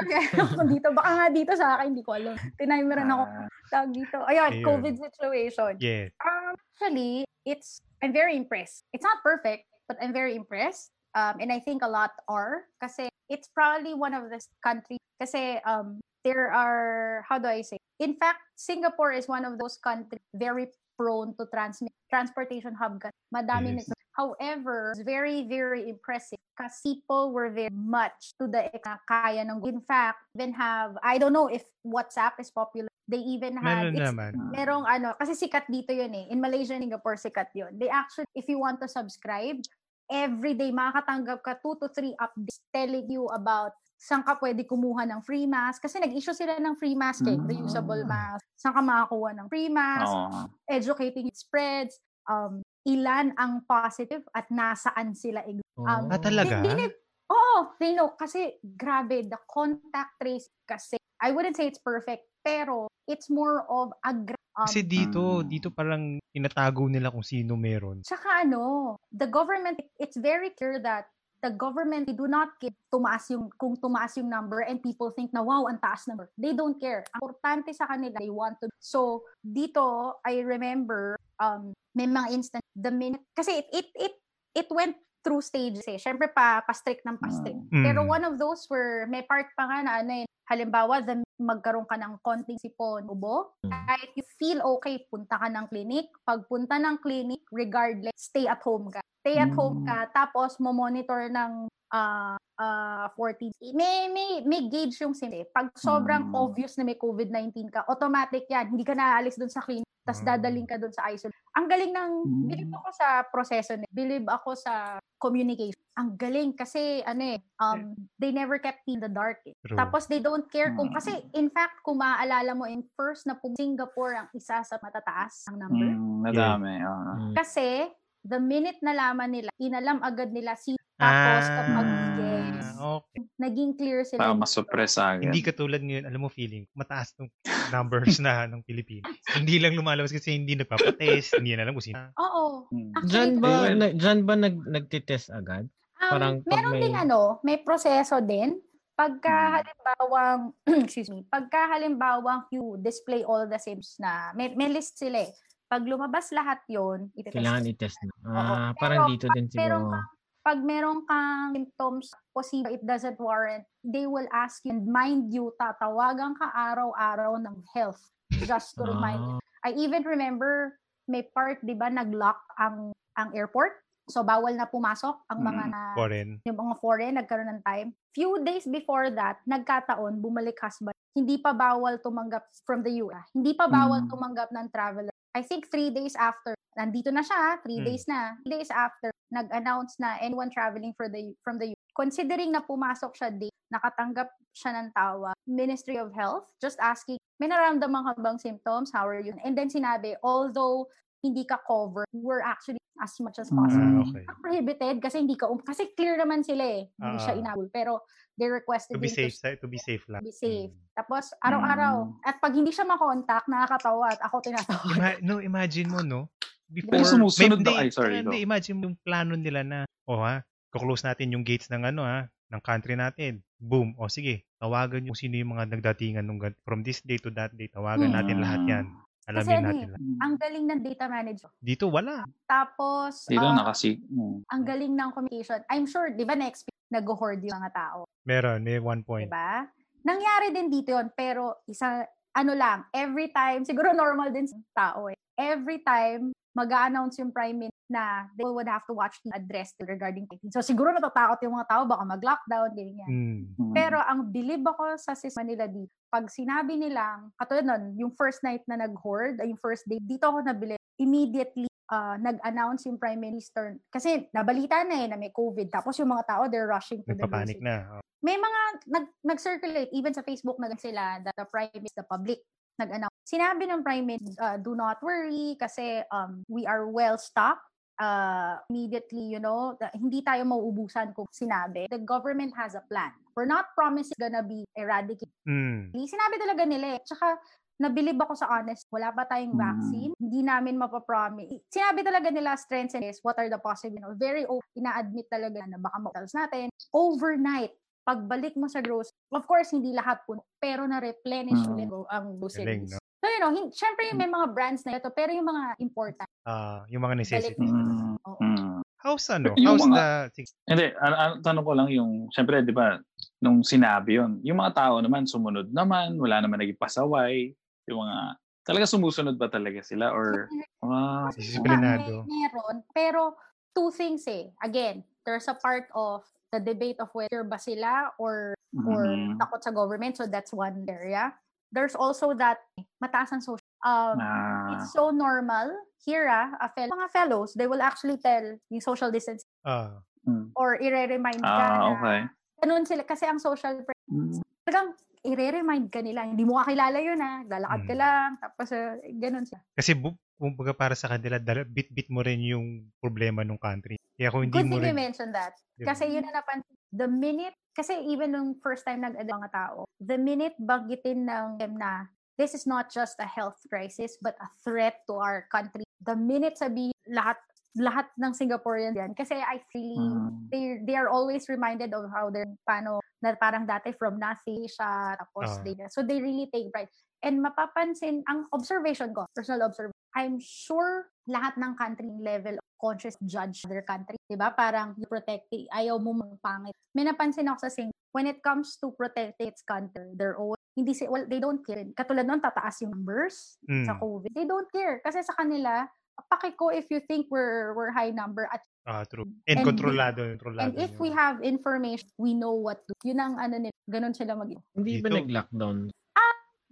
[0.54, 0.92] Kung dito.
[0.92, 2.36] Baka nga dito sa akin, hindi ko alam.
[2.54, 3.24] Tinimeran ako.
[3.24, 4.16] Ah, Tawag dito.
[4.22, 4.62] Ayun, Ayun.
[4.62, 5.72] COVID situation.
[5.80, 6.12] Yes.
[6.20, 7.12] Um, actually,
[7.42, 8.84] it's, I'm very impressed.
[8.92, 10.92] It's not perfect, but I'm very impressed.
[11.16, 12.68] Um, and I think a lot are.
[12.76, 15.00] Kasi it's probably one of the countries.
[15.16, 17.80] Kasi um, there are, how do I say?
[18.04, 20.68] In fact, Singapore is one of those countries very
[21.00, 23.00] prone to transmit transportation hub.
[23.32, 23.88] Madami Yes.
[24.14, 28.70] However, it's very, very impressive because people were very much to the
[29.10, 32.86] kaya ng In fact, even have, I don't know if WhatsApp is popular.
[33.10, 34.32] They even have, Meron naman.
[34.54, 36.30] merong ano, kasi sikat dito yun eh.
[36.30, 37.74] In Malaysia, Singapore, sikat yun.
[37.76, 39.60] They actually, if you want to subscribe,
[40.08, 45.04] every day makakatanggap ka 2 to 3 updates telling you about saan ka pwede kumuha
[45.10, 45.82] ng free mask.
[45.84, 47.44] Kasi nag-issue sila ng free mask eh, Mm.
[47.50, 48.44] reusable mask.
[48.56, 50.48] Saan ka makakuha ng free mask, oo.
[50.70, 51.98] educating spreads,
[52.28, 55.40] um, ilan ang positive at nasaan sila.
[55.44, 56.62] ig- Um, Ah, talaga?
[56.62, 58.12] Di- di- Oo, they know.
[58.14, 63.90] Kasi grabe, the contact trace kasi, I wouldn't say it's perfect, pero it's more of
[64.04, 65.48] a gra- um, Kasi dito, Mm.
[65.48, 68.04] dito parang tinatago nila kung sino meron.
[68.04, 71.08] Tsaka ano, the government, it's very clear that
[71.44, 75.28] the government they do not care tumaas yung kung tumaas yung number and people think
[75.36, 78.72] na wow ang taas number they don't care ang importante sa kanila they want to
[78.80, 84.14] so dito I remember um may mga instant the minute kasi it it it,
[84.56, 85.96] it went through stages eh.
[85.96, 87.72] Syempre pa, pa-strict ng pa-strict.
[87.72, 87.80] Mm.
[87.82, 91.88] Pero one of those were, may part pa nga na ano eh, halimbawa, the, magkaroon
[91.88, 93.72] ka ng konting sipon, ubo, Mm.
[93.72, 96.12] kahit you feel okay, punta ka ng clinic.
[96.28, 99.00] Pag punta ng clinic, regardless, stay at home ka.
[99.24, 99.88] Stay at home Mm.
[99.88, 103.48] ka, tapos mo-monitor ng uh, uh, 14.
[103.72, 105.48] May, may, may gauge yung sinde.
[105.48, 106.36] Pag sobrang Mm.
[106.36, 108.68] obvious na may COVID-19 ka, automatic yan.
[108.68, 110.36] Hindi ka naaalis dun sa clinic, tapos Ah.
[110.36, 111.32] dadaling ka dun sa isolation.
[111.56, 112.44] Ang galing ng, Mm.
[112.46, 115.80] believe ako sa proseso na, believe ako sa communication.
[115.94, 119.56] Ang galing kasi ano eh, um, they never kept me in the dark eh.
[119.64, 119.78] True.
[119.78, 120.96] Tapos they don't care kung, Mm.
[121.00, 125.48] kasi in fact, kung maaalala mo in first na pum- Singapore ang isa sa matataas
[125.48, 125.88] ang number.
[125.88, 126.74] Mm, madami.
[126.76, 127.12] oo.
[127.24, 127.32] Mm.
[127.32, 127.88] Kasi
[128.24, 133.20] the minute nalaman nila, inalam agad nila si tapos kapag yes, Ah, okay.
[133.36, 134.20] naging clear sila.
[134.20, 135.26] Para masuppress agad.
[135.26, 137.26] Hindi katulad ngayon, alam mo feeling, mataas ng
[137.68, 139.10] numbers na ng Pilipinas.
[139.34, 141.98] hindi lang lumalabas kasi hindi nagpapatest, hindi na alam kung sino.
[142.14, 142.70] Oo.
[142.70, 142.90] Mm.
[142.94, 145.66] Actually, Diyan ba, na, diyan ba nag, nagtitest agad?
[145.98, 148.60] Um, Parang meron may- din ano, may proseso din.
[148.94, 149.52] Pagka Mm.
[149.52, 150.40] halimbawang,
[150.86, 155.32] excuse me, pagka halimbawang you display all the symptoms na, may, may list sila eh.
[155.66, 157.34] Pag lumabas lahat yon itetest.
[157.34, 158.12] Kailangan i-test na.
[158.22, 158.56] Ah, Oo.
[158.76, 159.92] parang Pero dito din meron siguro.
[159.92, 160.12] kang-
[160.44, 165.48] Pag meron kang symptoms, possible it doesn't warrant, they will ask you, and mind you,
[165.56, 167.96] tatawagan ka araw-araw ng health
[168.42, 169.40] just to remind you.
[169.40, 173.72] Ah, I even remember may part, di ba, nag-lock ang, ang airport.
[174.04, 176.30] So, bawal na pumasok ang mga Mm, na, Foreign.
[176.44, 177.88] yung mga foreign, nagkaroon ng time.
[178.10, 180.92] Few days before that, nagkataon, bumalik husband.
[181.10, 183.24] Hindi pa bawal tumanggap from the US.
[183.32, 184.08] Hindi pa bawal Mm.
[184.08, 185.13] tumanggap ng traveler.
[185.34, 187.86] I think three days after, nandito na siya, three Mm.
[187.90, 188.38] days na.
[188.46, 191.82] Three days after, nag-announce na anyone traveling for the from the US.
[191.98, 197.50] Considering na pumasok siya day, nakatanggap siya ng tawa, Ministry of Health, just asking, may
[197.50, 198.94] nararamdaman ka bang symptoms?
[198.94, 199.34] How are you?
[199.42, 200.86] And then sinabi, although
[201.18, 204.04] hindi ka covered, we're actually as much as possible Ah, Mm.
[204.06, 204.24] okay.
[204.24, 206.86] not prohibited kasi hindi ka um, kasi clear naman sila eh.
[206.92, 207.40] Hindi siya Ah.
[207.40, 207.92] inabol pero
[208.32, 210.20] they requested To be safe, sa- to be safe lang.
[210.20, 210.68] be safe.
[210.68, 210.94] Mm.
[210.94, 212.14] Tapos araw-araw Mm.
[212.22, 214.90] at pag hindi siya makontak, nakakatawa at ako tinatawag.
[214.92, 216.20] Ima- no, imagine mo, no?
[216.66, 218.46] Before, Pero sumusunod may- na- hindi, ay, sorry, Hindi, go.
[218.46, 222.26] imagine mo yung plano nila na, oh ha, kuklose natin yung gates ng ano ha,
[222.48, 223.42] ng country natin.
[223.56, 223.94] Boom.
[223.96, 227.66] O sige, tawagan yung sino yung mga nagdatingan nung from this day to that day.
[227.66, 228.16] Tawagan Hmm.
[228.16, 228.84] natin lahat yan.
[229.24, 230.00] Kasi Alamin ano natin eh, lahat.
[230.04, 230.18] Mm.
[230.20, 231.50] Ang galing ng data manager.
[231.64, 232.14] Dito wala.
[232.44, 233.96] Tapos Dito ah, nakasi.
[234.04, 234.36] Mm.
[234.44, 235.60] ang galing ng communication.
[235.72, 239.28] I'm sure, 'di ba, next nag-hoard yung mga tao, Meron, may one 'di point.
[239.32, 239.64] ba?
[240.04, 242.04] Nangyari din dito 'yon, pero isa
[242.34, 245.16] ano lang, every time, siguro normal din sa tao eh.
[245.40, 250.24] Every time mag-announce yung prime minister na they would have to watch the address regarding
[250.30, 250.54] 19.
[250.54, 253.10] So siguro natatakot yung mga tao baka mag-lockdown ganyan.
[253.10, 253.40] Mm.
[253.60, 253.74] Mm.
[253.76, 258.40] Pero ang bilib ako sa system nila dito, pag sinabi nilang, katulad nun, yung first
[258.40, 263.76] night na nag-hoard, yung first day, dito ako nabili, immediately uh, nag-announce yung Prime Minister.
[263.92, 265.68] Kasi nabalita na eh na may COVID.
[265.68, 267.66] Tapos yung mga tao, they're rushing to the Nagpapanik grocery.
[267.66, 267.98] na.
[267.98, 268.02] Oh.
[268.24, 272.40] May mga nag, nag-circulate, even sa Facebook na sila, that the Prime Minister, the public,
[272.80, 273.13] nag-announce.
[273.24, 277.64] Sinabi ng Prime Minister, uh, do not worry kasi um, we are well stocked.
[277.94, 281.86] Uh, immediately, you know, hindi tayo mauubusan kung sinabi.
[281.86, 283.14] The government has a plan.
[283.38, 285.30] We're not promising gonna be eradicated.
[285.46, 285.94] Mm.
[285.94, 287.00] Sinabi talaga nila eh.
[287.06, 287.38] Tsaka,
[287.78, 289.62] nabilib ako sa honest, wala pa tayong Mm.
[289.62, 291.54] vaccine, hindi namin mapapromise.
[291.70, 295.30] Sinabi talaga nila strengths and is what are the possible, you know, very open, ina-admit
[295.30, 296.74] talaga na baka motels natin.
[296.90, 301.70] Overnight, pagbalik mo sa grocery, of course, hindi lahat puno, pero na-replenish Mm.
[301.78, 302.98] ulit ang Galing, groceries.
[303.24, 303.28] No?
[303.28, 306.84] So, you know, hin- syempre may mga brands na ito, pero yung mga important, Ah,
[306.92, 307.56] yung mga necessities.
[307.56, 307.72] Balik.
[307.72, 308.20] Mm.
[308.20, 308.40] oo.
[308.44, 308.84] Mm.
[309.00, 309.52] How's ano?
[309.56, 310.44] Yung How's mga- the...
[310.68, 313.00] Hindi, ano, ano, tanong ko lang yung, syempre, di ba,
[313.40, 317.52] nung sinabi yon yung mga tao naman, sumunod naman, wala naman naging pasaway,
[317.84, 318.16] yung mga,
[318.64, 320.48] talaga sumusunod ba talaga sila or,
[320.84, 322.24] ah, Disiplinado.
[322.24, 323.36] May, meron, pero
[323.76, 324.48] two things eh.
[324.64, 328.54] Again, there's a part of the debate of whether ba sila or
[328.86, 330.14] or mm, takot sa government.
[330.18, 331.34] So that's one area.
[331.74, 332.62] There's also that
[333.02, 333.66] mataas ang social.
[333.82, 335.74] Um, ah, it's so normal.
[336.06, 340.54] Here, ah, a fel- mga fellows, they will actually tell yung social distance Ah, mm,
[340.54, 342.18] or i-remind ka ah, na okay.
[342.62, 343.02] ganun sila.
[343.02, 344.94] Kasi ang social pre- Mm, talagang
[345.24, 346.28] i-remind ka nila.
[346.28, 347.40] Hindi mo kakilala yun ah.
[347.42, 348.00] Lalakad ka Mm.
[348.00, 348.28] lang.
[348.38, 349.60] Tapos uh, ganun sila.
[349.74, 352.66] kasi bu- kumbaga para sa kanila, bit-bit mo rin yung
[353.00, 353.96] problema ng country.
[354.14, 354.94] Kaya kung hindi Good mo rin...
[354.94, 355.56] mentioned that.
[355.74, 355.90] Diba?
[355.90, 356.73] Kasi yun na napansin.
[356.94, 361.74] The minute, kasi even nung first time nag mga tao, the minute bagitin ng them
[361.74, 362.06] na
[362.38, 365.82] this is not just a health crisis but a threat to our country.
[366.06, 367.38] The minute sabi lahat
[367.74, 369.18] lahat ng Singaporean yan.
[369.18, 370.46] Kasi I really, Mm.
[370.50, 375.18] they, they are always reminded of how they're, paano, na parang dati from nothing siya,
[375.18, 375.62] tapos Ah.
[375.66, 376.86] they, so they really take pride.
[377.26, 383.16] And mapapansin, ang observation ko, personal observation, I'm sure lahat ng country level of conscious
[383.24, 384.16] judge their country.
[384.28, 386.74] 'di ba Parang you protect, it, ayaw mo pangit.
[386.92, 390.94] May napansin ako sa Singapore, when it comes to protecting its country, their own, hindi
[390.94, 391.82] si, well, they don't care.
[391.96, 393.58] Katulad nun, tataas yung numbers
[393.88, 394.00] sa Mm.
[394.00, 394.30] COVID.
[394.30, 395.02] They don't care.
[395.02, 395.88] Kasi sa kanila,
[396.30, 399.24] paki ko if you think we're we're high number at Ah, true.
[399.48, 400.68] And, And- kontrolado, kontrolado.
[400.68, 401.16] and if we yun.
[401.16, 402.92] have information, we know what to.
[403.00, 403.72] Yun ang ano nila.
[403.88, 405.88] Ganun sila mag Hindi ba nag-lockdown?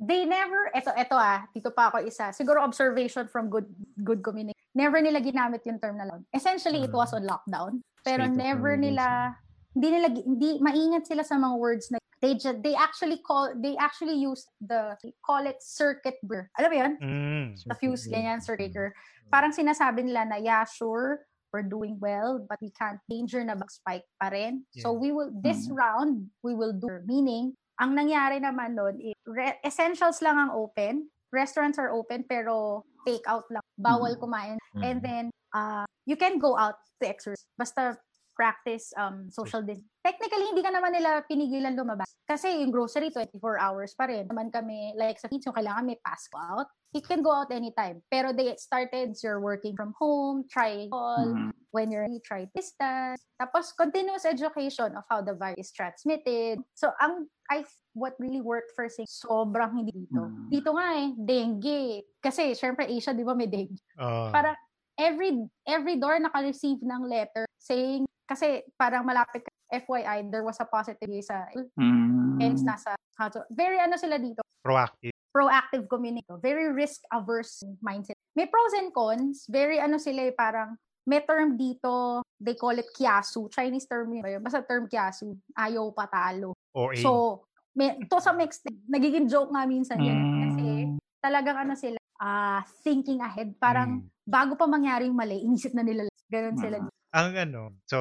[0.03, 2.35] They never, eto, eto ah, dito pa ako isa.
[2.35, 3.71] Siguro observation from good
[4.03, 4.59] good community.
[4.75, 6.27] Never nila ginamit yung term na lockdown.
[6.35, 6.99] Essentially, it Mm.
[6.99, 7.87] was on lockdown.
[8.03, 9.39] Pero State never nila,
[9.79, 13.79] hindi nila, hindi, maingat sila sa mga words na they just, they actually call, they
[13.79, 16.51] actually use the, call it circuit breaker.
[16.59, 16.93] Alam mo yun?
[16.99, 17.47] Mm.
[17.63, 18.95] The fuse, ganyan, circuit breaker.
[19.31, 24.07] Parang sinasabi nila na, yeah, sure, we're doing well, but we can't danger na mag-spike
[24.19, 24.65] pa rin.
[24.83, 24.99] So Yeah.
[24.99, 25.75] we will, this Mhm.
[25.79, 31.83] round, we will do, meaning, ang nangyari naman is, re- essentials lang ang open, restaurants
[31.83, 33.65] are open, pero take out lang.
[33.75, 34.21] Bawal Mhm.
[34.23, 34.57] kumain.
[34.79, 34.83] Mhm.
[34.87, 37.43] And then, uh, you can go out to exercise.
[37.59, 37.99] Basta
[38.33, 39.91] practice um, social distancing.
[40.03, 42.09] Technically, hindi ka naman nila pinigilan lumabas.
[42.25, 44.25] Kasi yung grocery, 24 hours pa rin.
[44.25, 46.67] Naman kami, like sa kids, yung kailangan may pass out.
[46.97, 48.01] You can go out anytime.
[48.09, 51.53] Pero they started, you're working from home, try all, Mm.
[51.73, 53.21] when you're you try distance.
[53.37, 56.61] Tapos, continuous education of how the virus is transmitted.
[56.73, 60.25] So, ang, I, what really worked for Sing, sobrang hindi dito.
[60.25, 60.49] Mm.
[60.49, 61.83] Dito nga eh, dengue.
[62.17, 63.77] Kasi, syempre, Asia, di ba, may dengue.
[64.01, 64.57] Ah, Parang,
[64.97, 65.37] every,
[65.69, 71.09] every door naka-receive ng letter saying, kasi parang malapit ka, FYI, there was a positive
[71.09, 71.49] case sa,
[71.81, 72.41] Mm.
[72.41, 75.13] hence nasa, how to, very ano sila dito, proactive.
[75.33, 78.17] proactive community, very risk-averse mindset.
[78.37, 80.77] May pros and cons, very ano sila eh, parang,
[81.09, 86.53] may term dito, they call it kiasu, Chinese term yun, basta term kiasu, ayaw patalo.
[86.73, 90.21] Or a, So, may, to some extent, nagiging joke nga minsan yun.
[90.21, 90.97] Kasi, Mm.
[91.21, 94.09] talagang ano sila, ah thinking ahead, parang, Mm.
[94.25, 96.09] bago pa mangyaring mali, inisip na nila.
[96.29, 96.79] Ganun sila.
[96.81, 96.91] Mm.
[97.13, 97.99] ang ano, so,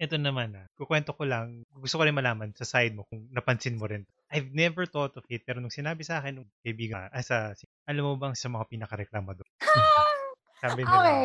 [0.00, 3.76] ito naman ah, kukwento ko lang, gusto ko rin malaman sa side mo kung napansin
[3.76, 4.00] mo rin.
[4.32, 7.52] I've never thought of it, pero nung sinabi sa akin ng kaibigan, ah, sa,
[7.84, 9.50] alam mo bang sa mga pinakareklamo doon?
[10.64, 11.24] Sabi nila, Okay.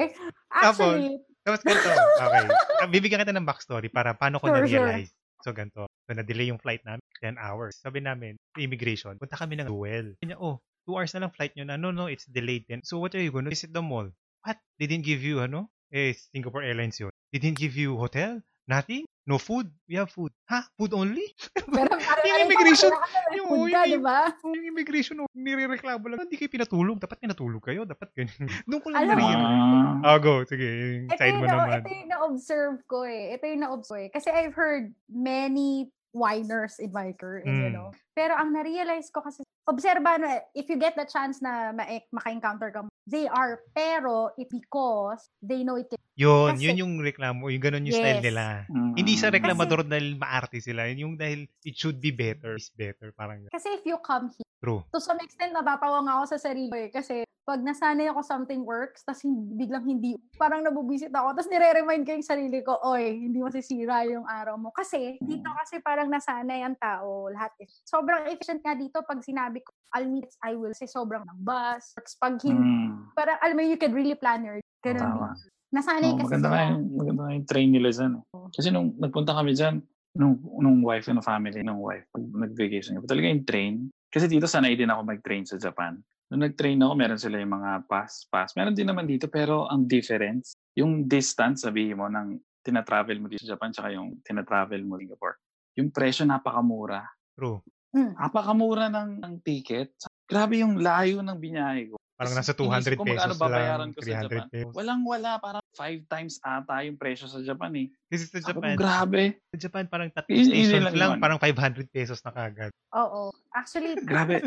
[0.52, 1.88] Actually, Tapos ganito,
[2.20, 2.46] okay.
[2.94, 5.12] Bibigyan kita ng backstory para paano ko Sure, na-realize.
[5.42, 7.80] So ganito, so na-delay yung flight namin, 10 hours.
[7.80, 10.12] Sabi namin, immigration, punta kami ng duel.
[10.20, 11.80] Sabi niya, oh, 2 hours na lang flight nyo na.
[11.80, 12.84] No, no, it's delayed then.
[12.84, 13.56] So what are you gonna do?
[13.56, 14.12] Visit the mall.
[14.44, 14.60] What?
[14.76, 15.72] They didn't give you, ano?
[15.88, 17.16] Eh, Singapore Airlines yun.
[17.32, 18.44] They didn't give you hotel?
[18.68, 19.08] Nothing?
[19.24, 19.70] No food?
[19.88, 20.34] We have food.
[20.52, 20.66] Ha?
[20.76, 21.24] Food only?
[21.76, 22.92] pero parang Yung immigration,
[23.38, 24.20] yung- food yung- ka, di ba?
[24.44, 26.26] yung immigration, oh, nire-reklamo lang.
[26.26, 26.98] Hindi kayo pinatulog.
[27.00, 27.86] Dapat pinatulog kayo.
[27.86, 28.50] Dapat ganyan.
[28.68, 29.56] Doon ko lang Alam nare-realize.
[30.02, 30.12] Ah.
[30.12, 30.34] Oh, go.
[30.44, 30.66] Sige,
[31.08, 31.80] yung side mo na, naman.
[31.86, 33.24] ito yung na-observe ko eh.
[33.38, 34.10] Ito yung na-observe ko eh.
[34.10, 37.76] Kasi I've heard many whiners in my career, and, you Mm.
[37.76, 37.90] know.
[38.12, 41.88] Pero ang na-realize ko kasi, obserba, no, eh, if you get the chance na ma-
[42.12, 45.88] maka-encounter ka, they are, pero it because they know it.
[46.20, 47.48] Yun, Kasi- yun yung reklamo.
[47.48, 48.28] Yung ganun yung style Yes.
[48.28, 48.44] nila.
[48.68, 48.94] Mm.
[49.00, 50.86] Hindi sa reklamador dahil maarte sila.
[50.92, 52.60] Yung dahil it should be better.
[52.60, 53.16] Is better.
[53.16, 53.48] Parang.
[53.48, 54.84] Kasi if you come here, true.
[54.92, 56.92] to some extent, natatawa nga ako sa sarili ko eh.
[56.92, 62.16] Kasi pag nasanay ako something works, tapos biglang hindi, parang nabubisit ako, tapos nire-remind ko
[62.16, 64.72] yung sarili ko, oy, hindi masisira yung araw mo.
[64.72, 67.52] Kasi, dito kasi parang nasanay ang tao, lahat.
[67.60, 67.68] Eh.
[67.84, 71.92] Sobrang efficient nga dito pag sinabi ko, I'll meet, I will say sobrang ng bus.
[72.16, 73.12] Pag hindi, Mm.
[73.12, 75.36] parang alam mo, you can really plan your, ganun Tama.
[75.36, 75.52] dito.
[75.72, 76.64] Nasanay Oh, kasi maganda sila.
[76.72, 78.12] yung, maganda nga yung train nila dyan.
[78.16, 78.24] eh.
[78.56, 79.76] Kasi nung nagpunta kami dyan,
[80.16, 83.74] nung, nung wife and family, nung wife, pag nag-vacation talaga yung train.
[84.12, 85.96] Kasi dito sanay din ako mag-train sa Japan.
[86.28, 88.52] Nung nag-train ako, meron sila yung mga pass, pass.
[88.60, 93.48] Meron din naman dito, pero ang difference, yung distance, sabihin mo, ng tinatravel mo dito
[93.48, 95.40] sa Japan, tsaka yung tinatravel mo Singapore.
[95.80, 97.08] Yung presyo napakamura.
[97.36, 97.64] True.
[97.96, 98.16] Mm.
[98.16, 99.96] Napakamura ng, ng ticket.
[100.28, 102.01] Grabe yung layo ng binyahe ko.
[102.22, 103.90] Parang nasa 200 inisip ko magkano pesos babayaran lang.
[103.90, 104.46] ko sa 300 Japan.
[104.48, 104.74] pesos.
[104.78, 107.88] Walang wala, parang five times ata yung presyo sa Japan eh.
[108.08, 108.78] This is sa Japan.
[108.78, 109.42] grabe.
[109.50, 111.12] Sa Japan, parang tatlong stations lang lang.
[111.18, 112.70] Parang 500 pesos na kagad.
[112.94, 113.34] Oo.
[113.50, 114.46] Actually, Grabe.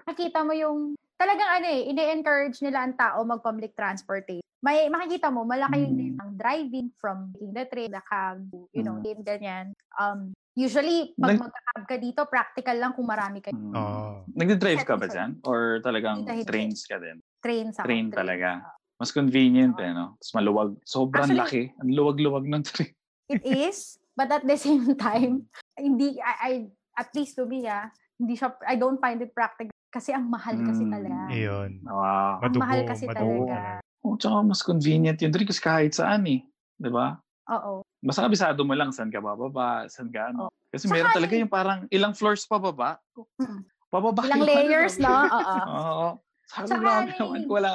[0.00, 4.46] nakita mo yung talagang ano eh, ini-encourage nila ang tao mag-public transportation.
[4.58, 6.22] May makikita mo malaki yung Mm.
[6.22, 8.38] ang driving from taking the train, the cab,
[8.70, 9.02] you know, Mm.
[9.02, 9.66] din ganyan.
[9.92, 13.52] Um usually pag Nag- magka-cab ka dito, practical lang kung marami kayo.
[13.52, 13.72] Mm.
[13.72, 14.02] Oo.
[14.30, 15.40] Nagde-drive ka ba dyan?
[15.42, 17.20] Or talagang trains ka din?
[17.40, 18.62] Train sa Train talaga.
[18.96, 20.14] Mas convenient eh, no?
[20.16, 20.78] Mas maluwag.
[20.82, 21.80] Sobrang Actually- laki.
[21.80, 22.92] Ang luwag-luwag ng train.
[23.26, 26.52] It is, but at the same time, hindi I, I
[26.94, 30.54] at least to me ah, hindi siya I don't find it practical kasi ang mahal
[30.60, 30.92] kasi Mm.
[30.92, 31.16] talaga.
[31.28, 31.70] Ayun.
[31.82, 32.32] Wow.
[32.40, 33.80] Ang mahal Madugo, kasi madugo talaga.
[34.02, 36.44] Oh, tsaka mas convenient yun kasi kahit saan eh.
[36.74, 37.16] Di ba?
[37.48, 37.82] Oo.
[38.02, 40.50] Basta kabisado mo lang saan ka bababa, saan ka ano.
[40.68, 42.98] Kasi Tsaka meron talaga yung- parang ilang floors pa baba.
[43.38, 43.62] Mm.
[43.86, 45.12] Pababa Ilang yung ano, layers, no?
[45.12, 45.56] Oo.
[45.70, 46.08] Oo.
[46.48, 47.70] Sabi Tsaka ko, ano naman, eh, wala.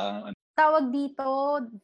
[0.53, 1.25] Tawag dito,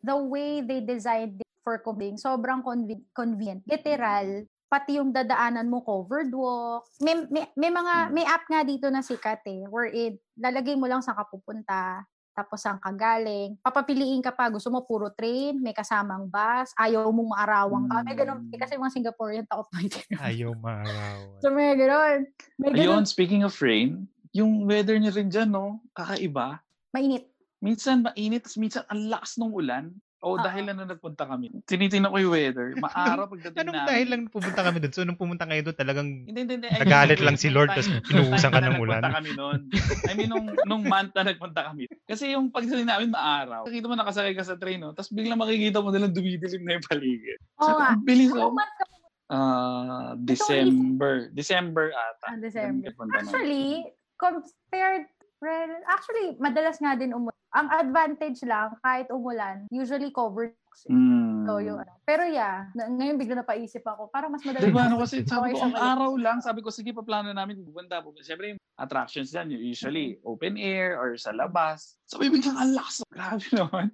[0.01, 3.63] the way they designed it for cooking, sobrang conven- convenient.
[3.63, 6.89] Literal, pati yung dadaanan mo covered walk.
[6.99, 8.11] May, may, may mga, Hmm.
[8.11, 12.01] may app nga dito na sikat eh, wherein lalagay mo lang sa kapupunta,
[12.33, 13.55] tapos saan ka galing.
[13.61, 18.01] Papapiliin ka pa, gusto mo puro train, may kasamang bus, ayaw mong maarawang ka.
[18.01, 18.57] May ganun, Hmm.
[18.57, 19.97] kasi mga Singaporean takot na ito.
[20.11, 21.37] Ayaw maarawan.
[21.39, 22.19] so may ganun.
[22.57, 22.81] May ganun.
[22.81, 25.77] Ayun, speaking of rain, yung weather niya rin dyan, no?
[25.93, 26.57] Kakaiba.
[26.89, 27.29] Mainit.
[27.57, 29.93] Minsan mainit, tapos minsan ang lakas ng ulan.
[30.23, 30.39] O Oo.
[30.39, 31.51] dahil na nagpunta kami.
[31.67, 32.71] Tinitingnan ko yung weather.
[32.79, 33.89] Maaraw pagdating Anong namin.
[33.91, 34.93] dahil lang pupunta kami doon?
[34.95, 36.67] So, nung pumunta kayo doon, talagang Hindi, hindi, hindi.
[36.67, 39.01] I mean, Nagalit nung- lang si nung Lord, tapos nung pinuhusan ka ng ulan.
[39.03, 39.59] Nagpunta kami noon.
[40.01, 41.83] I mean, nung, nung month na nagpunta kami.
[42.07, 43.67] Kasi yung pagdating namin maaraw.
[43.67, 44.95] Nakita mo nakasakay ka sa train, no?
[44.95, 47.39] Tapos biglang makikita mo nilang dumidilim na yung paligid.
[47.59, 47.87] Oo ko, nga.
[47.91, 48.55] ang bilis, Anong oh.
[48.55, 48.83] month ka
[49.27, 51.33] Ah, December.
[51.33, 52.25] December ata.
[52.27, 52.93] Ah, December.
[53.11, 53.81] Actually,
[54.15, 55.09] compared,
[55.43, 57.35] well, actually, madalas nga din umulan.
[57.53, 60.55] Ang advantage lang, kahit umulan, usually covered.
[60.89, 61.45] Mm.
[61.45, 61.93] So, yung ano.
[62.01, 64.73] Pero yeah, na, ngayon bigla napaisip ako, parang mas madali.
[64.73, 68.01] Diba, ano kasi sabi ko, ang araw lang, sabi ko, sige, paplano namin, pupunta.
[68.25, 72.01] Siyempre, yung attractions dyan, usually open air or sa labas.
[72.09, 73.05] Sabi, biglang ang lakas.
[73.13, 73.93] Grabe naman.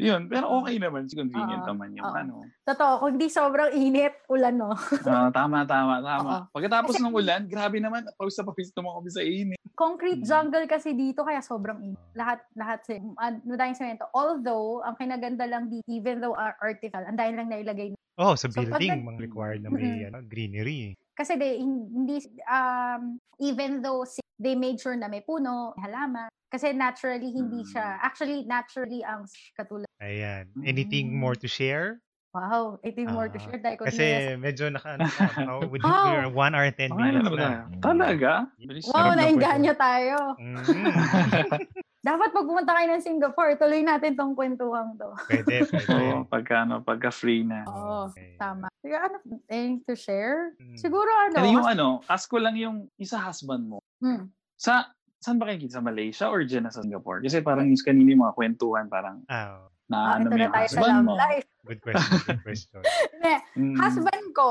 [0.00, 1.04] Yun, pero okay naman.
[1.04, 2.16] Convenient Oo, naman yung oo.
[2.16, 2.34] ano.
[2.64, 4.72] Totoo, kung di sobrang init, ulan, no?
[5.06, 6.32] Ah, tama, tama, tama.
[6.32, 6.42] Oo.
[6.56, 9.58] Pagkatapos ng ulan, grabe naman, pawis na pawis naman kami sa init.
[9.76, 10.28] Concrete Mm.
[10.28, 12.00] jungle kasi dito, kaya sobrang init.
[12.16, 14.08] Lahat, lahat, uh, madaming semento.
[14.16, 18.48] Although, ang kinaganda lang dito, even though are artificial, ang dahil lang nailagay Oh, sa
[18.48, 20.96] So, pag building, mga required na may ano, greenery.
[21.16, 26.28] Kasi they, hindi, um, even though si- they made sure na may puno, may halaman,
[26.52, 27.72] kasi naturally, hindi Mm.
[27.72, 29.24] siya, actually, naturally, ang
[29.56, 30.52] katulad, Ayan.
[30.60, 32.04] Anything more to share?
[32.36, 33.56] wow, it is more to Ah, share.
[33.64, 36.04] Dahil ko Kasi medyo naka, ano, na, oh, we Wow.
[36.04, 37.48] we're 1 hour 10 Okay na minutes ba tayo?
[37.64, 37.80] na.
[37.80, 38.32] Talaga?
[38.60, 40.16] Bilis wow, nainganyo tayo.
[40.36, 40.68] Mm,
[42.06, 45.10] Dapat pag pumunta kayo ng Singapore, tuloy natin tong kwentuhang to.
[45.26, 45.90] pwede, pwede.
[45.98, 47.66] Oo, pagka, ano, pagka free na.
[47.66, 48.38] Oo, Okay.
[48.38, 48.70] tama.
[48.78, 49.16] Sige, ano,
[49.48, 50.54] anything to share?
[50.56, 50.78] Mm.
[50.78, 53.82] Siguro ano, Pero yung ano, ask ko lang yung isa husband mo.
[53.98, 54.86] hmm, Sa,
[55.18, 55.76] saan ba kayo kita?
[55.76, 57.20] Sa Malaysia or dyan na sa Singapore?
[57.20, 60.78] Kasi parang yung kanina yung mga kwentuhan, parang Ah, ah, na ano yung tayo sa
[60.78, 61.14] husband mo.
[61.18, 61.48] life.
[61.66, 62.80] good question, good question.
[63.18, 63.76] Hindi, Mm.
[63.76, 64.50] husband ko,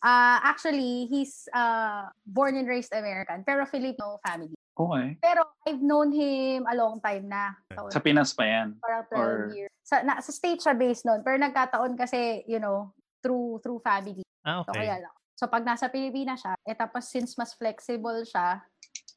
[0.00, 4.55] ah actually, he's uh, born and raised American, pero Filipino family.
[4.76, 5.16] Okay.
[5.18, 7.56] Pero I've known him a long time na.
[7.72, 8.76] So, Sa Pinas pa yan.
[8.76, 9.72] parang 12 or- years.
[9.80, 11.24] Sa, na, sa state siya based noon.
[11.24, 12.92] Pero nagkataon kasi, you know,
[13.24, 14.20] through through family.
[14.44, 14.84] Ah, So, okay.
[14.84, 15.14] kaya lang.
[15.32, 18.60] So, pag nasa Pilipinas siya, eh tapos since mas flexible siya,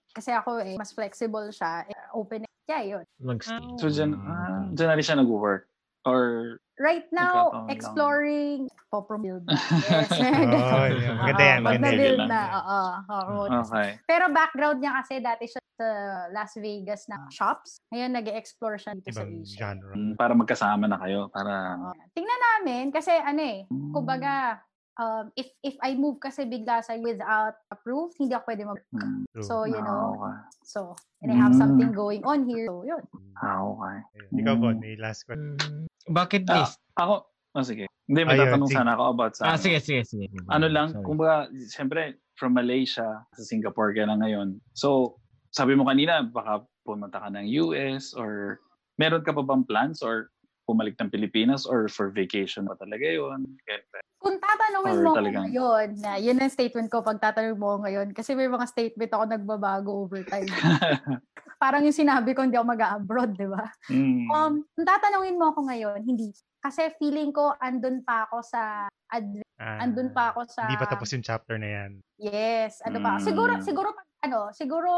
[0.10, 3.04] kasi ako eh, mas flexible siya, eh, open, yeah, yun.
[3.20, 3.60] Mag-stay.
[3.78, 5.68] So dyan, ah, dyan na rin siya nag-work.
[6.04, 9.44] Or, Right now, exploring Popro build.
[9.52, 10.10] Yes.
[10.16, 11.14] Oh, yeah.
[11.20, 12.20] Maganda yan, maganda yan.
[12.24, 12.82] na, oo.
[13.12, 13.36] oo.
[13.68, 14.00] okay.
[14.08, 15.88] Pero background niya kasi dati siya sa
[16.32, 17.84] Las Vegas na shops.
[17.92, 19.58] Ngayon, nag-explore siya dito sa Ibang Asia.
[19.60, 19.92] genre.
[19.92, 21.28] Mm, Para magkasama na kayo.
[21.28, 21.94] Para, Oo.
[22.16, 24.64] Tingnan namin, kasi ano eh, kumbaga,
[25.00, 29.24] um, if if I move kasi bigla sa without approved, hindi ako pwede mag Mm.
[29.40, 30.36] So, you Ah, know, okay.
[30.62, 30.80] so,
[31.24, 31.62] and I have Mm.
[31.62, 32.68] something going on here.
[32.68, 33.02] So, yun.
[33.40, 33.96] Ah, okay.
[34.20, 34.40] Ayun.
[34.44, 34.82] Ikaw, Bon, Mm.
[34.84, 35.56] may last question.
[35.56, 36.76] Mm, bucket Ah, list.
[37.00, 37.16] ako,
[37.56, 37.88] oh, sige.
[38.10, 38.78] Hindi, may Ayun, tatanong sige.
[38.82, 39.44] sana ako about sa...
[39.46, 39.62] Ah, ano.
[39.64, 40.26] sige, sige, sige.
[40.50, 41.06] ano lang, Sorry.
[41.06, 41.36] kumbaga,
[41.70, 42.02] siyempre,
[42.36, 44.58] from Malaysia, sa Singapore ka na ngayon.
[44.74, 45.20] So,
[45.54, 48.60] sabi mo kanina, baka pumunta ka ng US or
[48.98, 50.34] meron ka pa bang plans or
[50.70, 53.42] pumalik ng Pilipinas or for vacation pa talaga yun?
[54.22, 58.14] Kung tatanungin Or mo talagang- ngayon, na yun ang statement ko pag tatanungin mo ngayon,
[58.14, 60.46] kasi may mga statement ako nagbabago over time.
[61.58, 63.66] Parang yung sinabi ko, hindi ako mag-abroad, di ba?
[63.90, 64.30] mm.
[64.30, 66.30] Um, kung tatanungin mo ako ngayon, hindi.
[66.60, 70.88] Kasi feeling ko, andun pa ako sa, adv- Ah, andun pa ako sa, Hindi pa
[70.88, 71.92] tapos yung chapter na yan.
[72.16, 73.20] yes, ano pa.
[73.20, 73.64] Siguro, Mm.
[73.64, 74.92] siguro, pag, ano, siguro,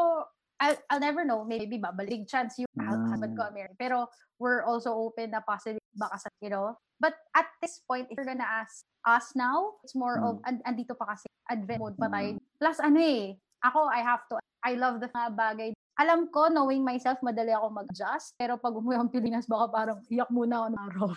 [0.62, 3.09] I'll, I'll never know, maybe babalik chance yung Mm.
[3.09, 3.76] husband ko American.
[3.82, 4.07] Pero,
[4.41, 6.74] we're also open na possibly baka sa, you know.
[6.97, 10.97] But at this point, if you're gonna ask us now, it's more of, and, andito
[10.97, 12.38] pa kasi, advent mode pa tayo.
[12.57, 15.70] Plus, ano eh, ako, I have to, I love the mga bagay.
[16.01, 18.34] Alam ko, knowing myself, madali ako mag-adjust.
[18.38, 21.07] Pero pag umuwi ang Pilipinas, baka parang iyak muna ako ng araw.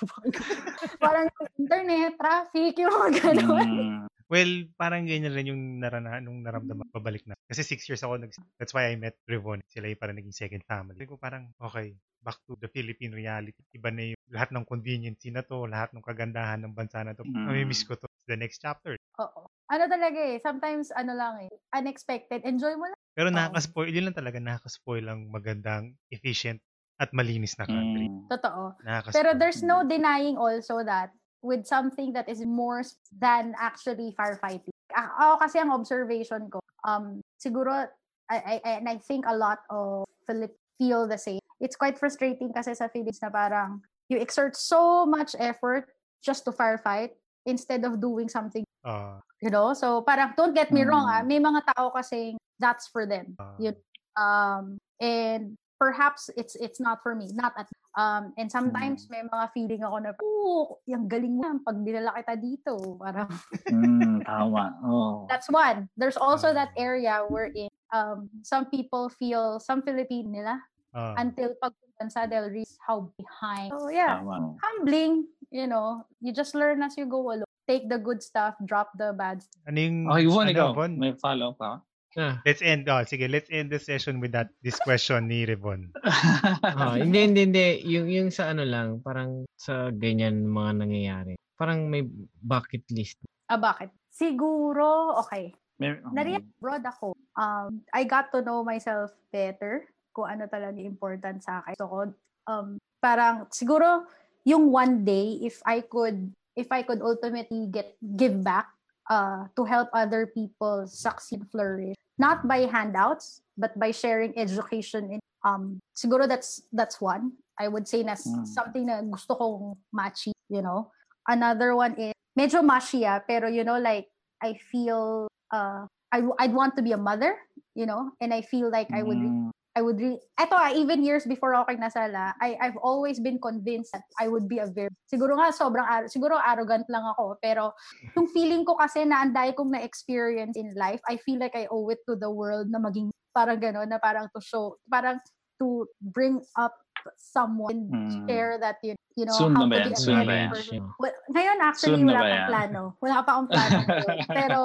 [1.04, 1.26] parang
[1.56, 3.68] internet, traffic, yung mga ganun.
[4.04, 4.13] Mm.
[4.32, 7.36] Well, parang ganyan rin yung narana, nung naramdaman pabalik na.
[7.44, 9.60] Kasi six years ako, nag, that's why I met Revon.
[9.68, 10.96] Sila yung parang naging second family.
[10.96, 11.92] Sabi ko parang, okay,
[12.24, 13.60] back to the Philippine reality.
[13.76, 17.20] Iba na yung lahat ng convenience na to, lahat ng kagandahan ng bansa na to.
[17.28, 17.52] Mm.
[17.52, 18.08] Mamimiss ko to.
[18.24, 18.96] The next chapter.
[19.20, 19.44] Oo.
[19.68, 22.40] Ano talaga eh, sometimes ano lang eh, unexpected.
[22.48, 22.96] Enjoy mo lang.
[23.12, 26.64] Pero nakaka-spoil, yun lang talaga, nakaka-spoil ang magandang, efficient
[26.96, 28.08] at malinis na country.
[28.08, 28.32] Mm.
[28.32, 28.80] Totoo.
[29.12, 31.12] Pero there's no denying also that
[31.44, 32.80] with something that is more
[33.12, 34.72] than actually firefighting.
[34.96, 37.86] A- Ako kasi ang observation ko, um, siguro,
[38.32, 41.38] I, I, and I think a lot of Philippines feel the same.
[41.60, 45.86] It's quite frustrating kasi sa Philippines na parang you exert so much effort
[46.24, 47.14] just to firefight
[47.46, 49.70] instead of doing something, Ah, you know?
[49.76, 51.28] So parang, don't get me wrong, ah, Mm.
[51.28, 53.36] may mga tao kasi that's for them.
[53.38, 53.76] ah, Yun.
[54.16, 54.64] um
[54.98, 55.54] and
[55.84, 57.68] perhaps it's it's not for me not at
[58.00, 62.40] um and sometimes may mga feeling ako na oh yung galing mo pag dinala kita
[62.40, 63.28] dito parang
[63.68, 64.72] Mm, tama.
[64.80, 65.28] Oh.
[65.28, 66.88] that's one there's also that Ah.
[66.88, 70.56] area wherein um some people feel some Filipino nila
[70.96, 71.12] ah.
[71.20, 74.56] until pag bansa they'll realize how behind so yeah Tama.
[74.64, 78.88] humbling you know you just learn as you go along take the good stuff drop
[78.96, 79.96] the bad stuff ano yung...
[80.08, 80.88] Okay, Von, ano, ikaw.
[80.96, 81.84] May follow pa?
[82.14, 85.90] Ah, Let's end, oh, sige, let's end the session with that, this question ni Revon.
[86.62, 87.66] ah, hindi, hindi, hindi.
[87.90, 91.34] Yung, yung sa ano lang, parang sa ganyan mga nangyayari.
[91.58, 92.06] Parang may
[92.42, 93.18] bucket list.
[93.48, 97.18] ah bakit siguro okay May, Nariyan abroad ako.
[97.34, 101.74] Um, I got to know myself better kung ano talaga important sa akin.
[101.74, 102.14] So,
[102.46, 104.06] um, parang siguro
[104.46, 108.70] yung one day if I could if I could ultimately get give back
[109.10, 115.20] uh, to help other people succeed flourish not by handouts but by sharing education in
[115.44, 117.36] um siguro that's that's one.
[117.58, 118.46] I would say na Mm.
[118.46, 120.90] something na gusto kong machi you know.
[121.28, 124.08] Another one is medyo machi ah, pero you know like
[124.42, 127.34] I feel uh I I'd want to be a mother,
[127.74, 130.70] you know, and I feel like I would re- Mm, I would re- eto ah,
[130.70, 134.62] even years before ako kay Nasala, I I've always been convinced that I would be
[134.62, 137.74] a very siguro nga sobrang siguro arrogant lang ako, pero
[138.14, 141.66] yung feeling ko kasi na ang dami kong na-experience in life, I feel like I
[141.74, 145.18] owe it to the world na maging parang gano'n, na parang to show, parang
[145.58, 146.74] to bring up
[147.16, 148.10] someone, Mm.
[148.26, 149.94] share that you, you know, Soon how na ba yan?
[149.94, 150.50] Soon ba yan?
[150.98, 152.46] Well, ngayon actually Soon wala yan?
[152.48, 152.82] plano.
[152.98, 153.78] Wala pa akong plano.
[154.38, 154.58] Pero,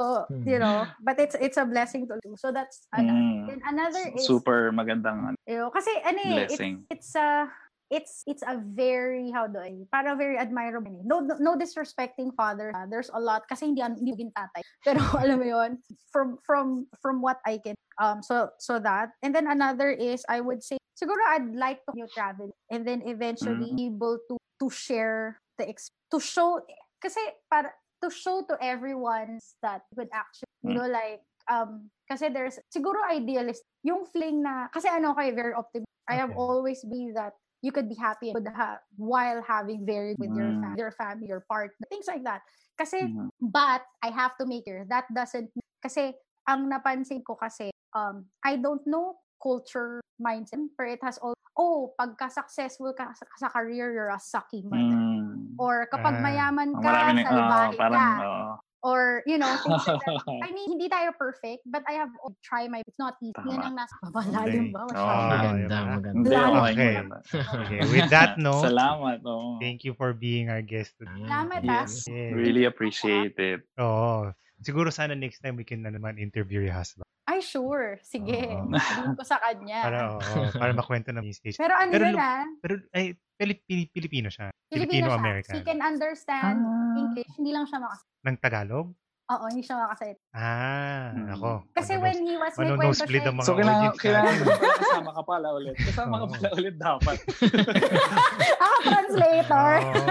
[0.48, 2.34] you know, but it's it's a blessing to do.
[2.40, 3.12] So that's ano.
[3.14, 3.40] Mm.
[3.48, 6.60] Then another is Super magandang ano, you know, kasi ano eh, it's,
[6.90, 7.48] it's a
[7.90, 11.06] it's it's a very how do I para very admirable eh.
[11.06, 14.62] no, no no disrespecting father ah, there's a lot kasi hindi hindi maging tatay.
[14.86, 15.72] Pero alam mo yon
[16.14, 19.18] from from from what I can um so so that.
[19.26, 23.02] And then another is I would say siguro I'd like to new travel and then
[23.10, 25.66] eventually be able to to share the
[26.14, 26.62] to show
[27.02, 27.20] kasi
[27.50, 27.74] para
[28.06, 33.64] to show to everyone that would actually you know like um kasi there's siguro idealist
[33.84, 37.88] yung feeling na kasi ano kay very optimistic I have always been that you could
[37.92, 40.62] be happy with ha- while having very with your Mm.
[40.64, 42.42] fam- your family your partner things like that
[42.80, 43.30] kasi Mhm.
[43.52, 45.52] but I have to make clear that doesn't
[45.84, 46.16] kasi
[46.48, 51.92] ang napansin ko kasi um I don't know culture mindset but it has all oh
[52.00, 55.60] pagka successful ka sa, sa career you're a sucky mother Mm.
[55.60, 58.52] or kapag Ah, mayaman ka na, salbahe oo, parang, ka oo.
[58.84, 62.36] Or you know things like that I mean, hindi tayo perfect, but I have oh,
[62.44, 63.36] try my it's not easy.
[63.36, 63.60] Tama.
[63.60, 64.88] ang nasa babalalim ba?
[64.96, 66.40] Ah, Maganda, maganda.
[66.72, 66.94] Okay.
[67.36, 67.80] Okay.
[67.92, 69.20] with that note, Salamat.
[69.28, 69.60] oo.
[69.60, 71.12] thank you for being our guest today.
[71.28, 71.84] Salamat, ah.
[71.84, 72.08] Yes.
[72.08, 72.32] Yes.
[72.34, 73.62] Really appreciate it.
[73.80, 74.32] Oo.
[74.60, 77.08] Siguro sana next time we can na naman interview your husband.
[77.30, 78.02] Ay, sure.
[78.02, 78.42] Sige.
[78.58, 79.80] Sabihin ko sa kanya.
[79.86, 81.56] Para, oo, para makwento na yung stage.
[81.56, 82.44] Pero ano Pero yun ah?
[82.60, 84.52] Pero, ay, Pilip, Pilip, Pilipino siya.
[84.68, 85.16] Filipino siya.
[85.16, 85.56] Filipino-American.
[85.56, 87.00] He can understand Ah.
[87.00, 87.30] English.
[87.40, 88.20] Hindi lang siya makasalita.
[88.28, 88.88] Ng Tagalog?
[89.30, 90.22] Oo, hindi siya makasalita.
[90.34, 91.30] Ah, Hmm.
[91.32, 91.50] ako.
[91.72, 93.30] Kasi Ano, when he was, may ano, kwento nosebleed siya.
[93.32, 94.34] mga So, kailangan, kailangan
[94.76, 95.76] kasama ka pala ulit.
[95.88, 96.32] Kasama ka Oo.
[96.32, 97.18] pala ulit dapat.
[98.64, 99.72] Ako, translator.
[99.80, 100.06] Oo.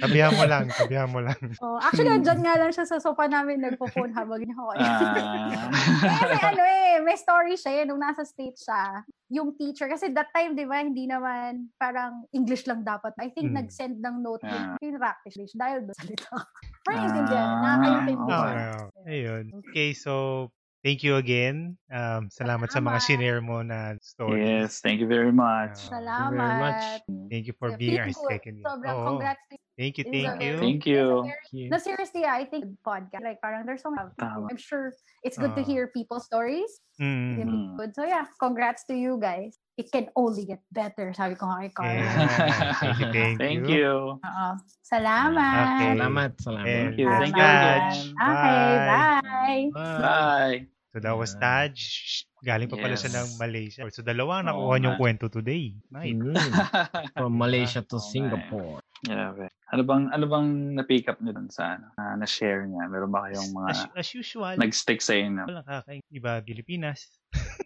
[0.00, 1.36] tabihan mo lang, tabihan mo lang.
[1.58, 4.70] Oh, actually, andyan nga lang siya sa sofa namin nagpo-phone habang niya ako.
[4.74, 5.68] Ah.
[6.16, 10.28] Kasi ano eh, may story siya eh, nung nasa States siya, yung teacher, kasi that
[10.30, 13.12] time, di ba, hindi naman parang English lang dapat.
[13.16, 13.60] I think Mm.
[13.60, 14.76] nag-send ng note Ah.
[14.78, 16.32] yung practice English dahil doon salita.
[16.90, 18.34] Intindihan, nakakayintindi okay.
[18.34, 18.70] siya.
[18.74, 19.44] Oh, ayun.
[19.62, 20.12] Okay, so
[20.82, 21.78] thank you again.
[21.86, 23.06] Um, salamat, sa mga Salamat.
[23.06, 24.42] shinare mo na stories.
[24.42, 25.78] Yes, thank you very much.
[25.86, 26.34] Ah, Salamat.
[26.34, 26.82] very much.
[27.30, 28.54] Thank you for Yeah, being our second.
[28.66, 29.06] Sobrang Oo.
[29.14, 29.62] congrats to you.
[29.72, 30.52] Thank you, thank you.
[30.60, 31.04] Thank you.
[31.24, 34.10] very- No, seriously, I think podcast, like parang there's so much.
[34.20, 34.90] I'm sure
[35.22, 35.66] it's good to Ah.
[35.66, 36.82] hear people's stories.
[36.98, 37.38] Mm.
[37.40, 37.66] It's Mm.
[37.78, 37.90] good.
[37.94, 39.61] So yeah, congrats to you guys.
[39.72, 41.96] It can only get better, sabi ko kay Carla.
[41.96, 42.76] Yeah.
[42.84, 43.80] Thank you, thank, Thank you.
[43.88, 44.20] you.
[44.20, 44.48] Oo.
[44.84, 45.64] Salamat.
[45.64, 45.90] Okay.
[45.96, 46.66] Salamat, salamat.
[46.68, 47.08] And Thank you.
[47.08, 47.48] Thank you.
[48.20, 49.64] Okay, bye.
[49.72, 50.00] Bye.
[50.04, 50.58] Bye.
[50.92, 51.72] So that was Taj.
[52.44, 53.16] Galing pa pala siya Yes.
[53.16, 53.80] ng Malaysia.
[53.88, 55.00] So dalawa ang nakuha niyong nga.
[55.00, 55.72] kwento today.
[55.88, 56.20] Nice.
[56.20, 56.36] Mm.
[57.16, 58.04] From Malaysia to eh.
[58.12, 58.84] Singapore.
[59.00, 59.48] Grabe.
[59.72, 62.92] Ano bang ano bang na-pick up niyo dun sa ano, ah, na-share niya?
[62.92, 65.48] Meron ba kayong mga As, as usual, nag-stick sa inyo?
[65.48, 66.02] walang kakain.
[66.12, 67.08] Iba Pilipinas.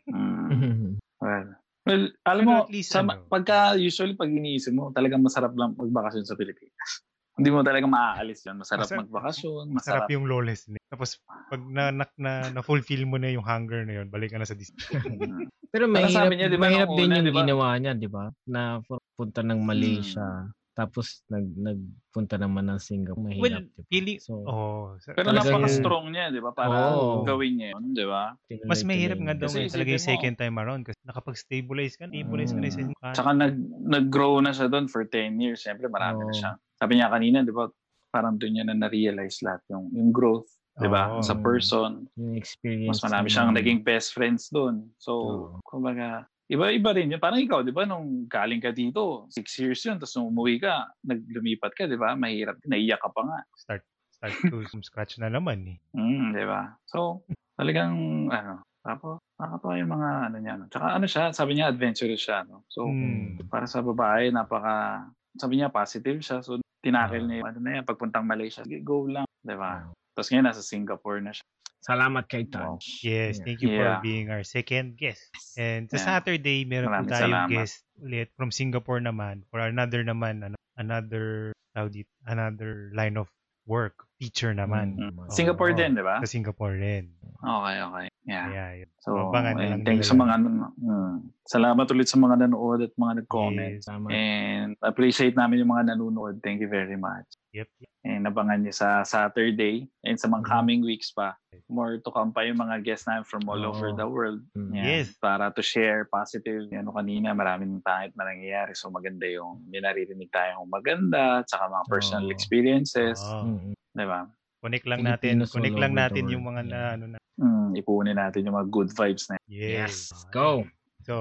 [0.07, 1.51] Mm, well,
[1.87, 3.23] Well, alam Pero mo, at least sa, ano.
[3.31, 6.91] pagka usually pag iniisip mo, talagang masarap lang magbakasyon sa Pilipinas.
[7.39, 8.59] Hindi mo talaga maaalis yun.
[8.59, 10.09] Masarap Masarap- magbakasyon, Masarap masarap.
[10.11, 10.83] yung lawlessness.
[10.89, 14.49] Tapos, pag na, na, na, na-fulfill mo na yung hunger na yun, balik ka na
[14.49, 14.83] sa Disney.
[15.07, 15.47] Mm.
[15.69, 17.41] Pero mahirap, sabi niya, di ba, mahirap din una, yung di ba?
[17.45, 18.25] ginawa niya, di ba?
[18.49, 18.81] Na
[19.13, 23.25] punta ng Malaysia, tapos nag nagpunta naman ng Singapore.
[23.25, 23.89] Mahirap, Well, di ba?
[23.89, 26.53] Feeling, So, oh, Pero napaka-strong niya, di ba?
[26.53, 27.25] Para Oo.
[27.25, 28.37] gawin niya yun, di ba?
[28.69, 32.61] mas mahirap nga daw Kasi talaga yung second time around kasi nakapag-stabilize ka, stabilize ka
[32.61, 32.89] na sa Mm.
[32.93, 33.09] mukha.
[33.17, 33.55] Tsaka nag,
[33.89, 35.65] nag-grow na siya doon for 10 years.
[35.65, 36.37] Siyempre, marami na Oo.
[36.37, 36.53] siya.
[36.77, 37.73] Sabi niya kanina, di ba?
[38.13, 41.09] Parang doon niya na na-realize lahat yung, yung growth, di ba?
[41.09, 41.25] Oo.
[41.25, 42.05] Sa person.
[42.21, 43.01] Yung experience.
[43.01, 44.93] Mas marami siyang na- naging best friends doon.
[45.01, 45.65] So, Oo.
[45.65, 47.21] kumbaga, iba-iba rin yun.
[47.23, 50.87] Parang ikaw, di ba, nung galing ka dito, six years yun, tapos nung umuwi ka,
[51.07, 52.15] naglumipat ka, di ba?
[52.15, 53.39] Mahirap, naiyak ka pa nga.
[53.57, 55.79] Start, start to from scratch na naman eh.
[55.97, 56.75] Mm, di ba?
[56.91, 57.23] So,
[57.57, 57.95] talagang,
[58.31, 60.67] ano, tapos, nakakatawa yung mga, ano niya, no?
[60.71, 62.65] Tsaka ano siya, sabi niya, adventurous siya, no?
[62.71, 63.51] So, Hmm.
[63.51, 65.07] para sa babae, napaka,
[65.39, 66.41] sabi niya, positive siya.
[66.45, 67.29] So, tinakil Ah.
[67.29, 69.83] niya, ano na yan, pagpuntang Malaysia, go lang, di ba?
[70.17, 71.45] Tapos ngayon, nasa Singapore na siya.
[71.87, 72.83] Salamat kay Wow.
[72.83, 73.07] Touch.
[73.07, 74.03] Yes, thank you for Yeah.
[74.03, 75.23] being our second guest.
[75.55, 76.07] And sa Yeah.
[76.19, 77.49] Saturday, meron po tayong salamat.
[77.49, 83.31] guest ulit from Singapore naman for another naman, ano, another, tawag dito, another line of
[83.71, 84.97] work, teacher naman.
[84.97, 85.13] Mm.
[85.21, 85.29] Oo.
[85.29, 86.21] Singapore din, di ba?
[86.25, 87.13] Sa Singapore rin.
[87.37, 88.07] Okay, okay.
[88.27, 88.47] Yeah.
[88.49, 88.91] Kaya yun.
[88.99, 91.15] So, Abangan na ayun, lang thank you nila sa mga, ano, mm,
[91.47, 93.77] salamat ulit sa mga nanood at mga nag-comment.
[93.79, 93.87] Yes.
[93.87, 94.07] Tama.
[94.11, 96.43] And appreciate namin yung mga nanonood.
[96.43, 97.29] Thank you very much.
[97.55, 97.69] Yep.
[98.03, 100.51] And abangan niyo sa Saturday and sa mga Mhm.
[100.51, 101.37] coming weeks pa.
[101.71, 103.71] More to come pa yung mga guests namin from all Oo.
[103.71, 104.43] over the world.
[104.59, 104.71] Mm.
[104.75, 104.85] Yan.
[104.87, 105.07] Yes.
[105.19, 106.67] Para to share positive.
[106.73, 108.75] Ano kanina, maraming pangit na nangyayari.
[108.75, 112.33] So maganda yung may naririnig tayong maganda at saka mga personal Oo.
[112.35, 113.21] experiences.
[113.23, 113.55] Oo.
[113.55, 113.75] Mm-mm.
[113.97, 114.29] Di ba?
[114.61, 117.19] Connect lang natin, connect all lang natin yung mga na, ano na.
[117.41, 120.13] Mm, ipunin natin yung mga good vibes na Yes.
[120.13, 120.27] Yes.
[120.33, 120.69] Go.
[121.07, 121.15] So,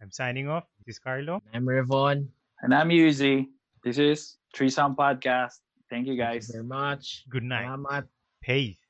[0.00, 0.64] I'm signing off.
[0.86, 1.42] This is Carlo.
[1.52, 2.26] I'm Revon.
[2.62, 3.46] And I'm Yuzi.
[3.84, 5.60] This is Tree Sound Podcast.
[5.92, 6.48] Thank you Thank guys.
[6.50, 7.28] you very much.
[7.28, 7.68] Good night.
[7.68, 8.10] Salamat.
[8.42, 8.80] Peace.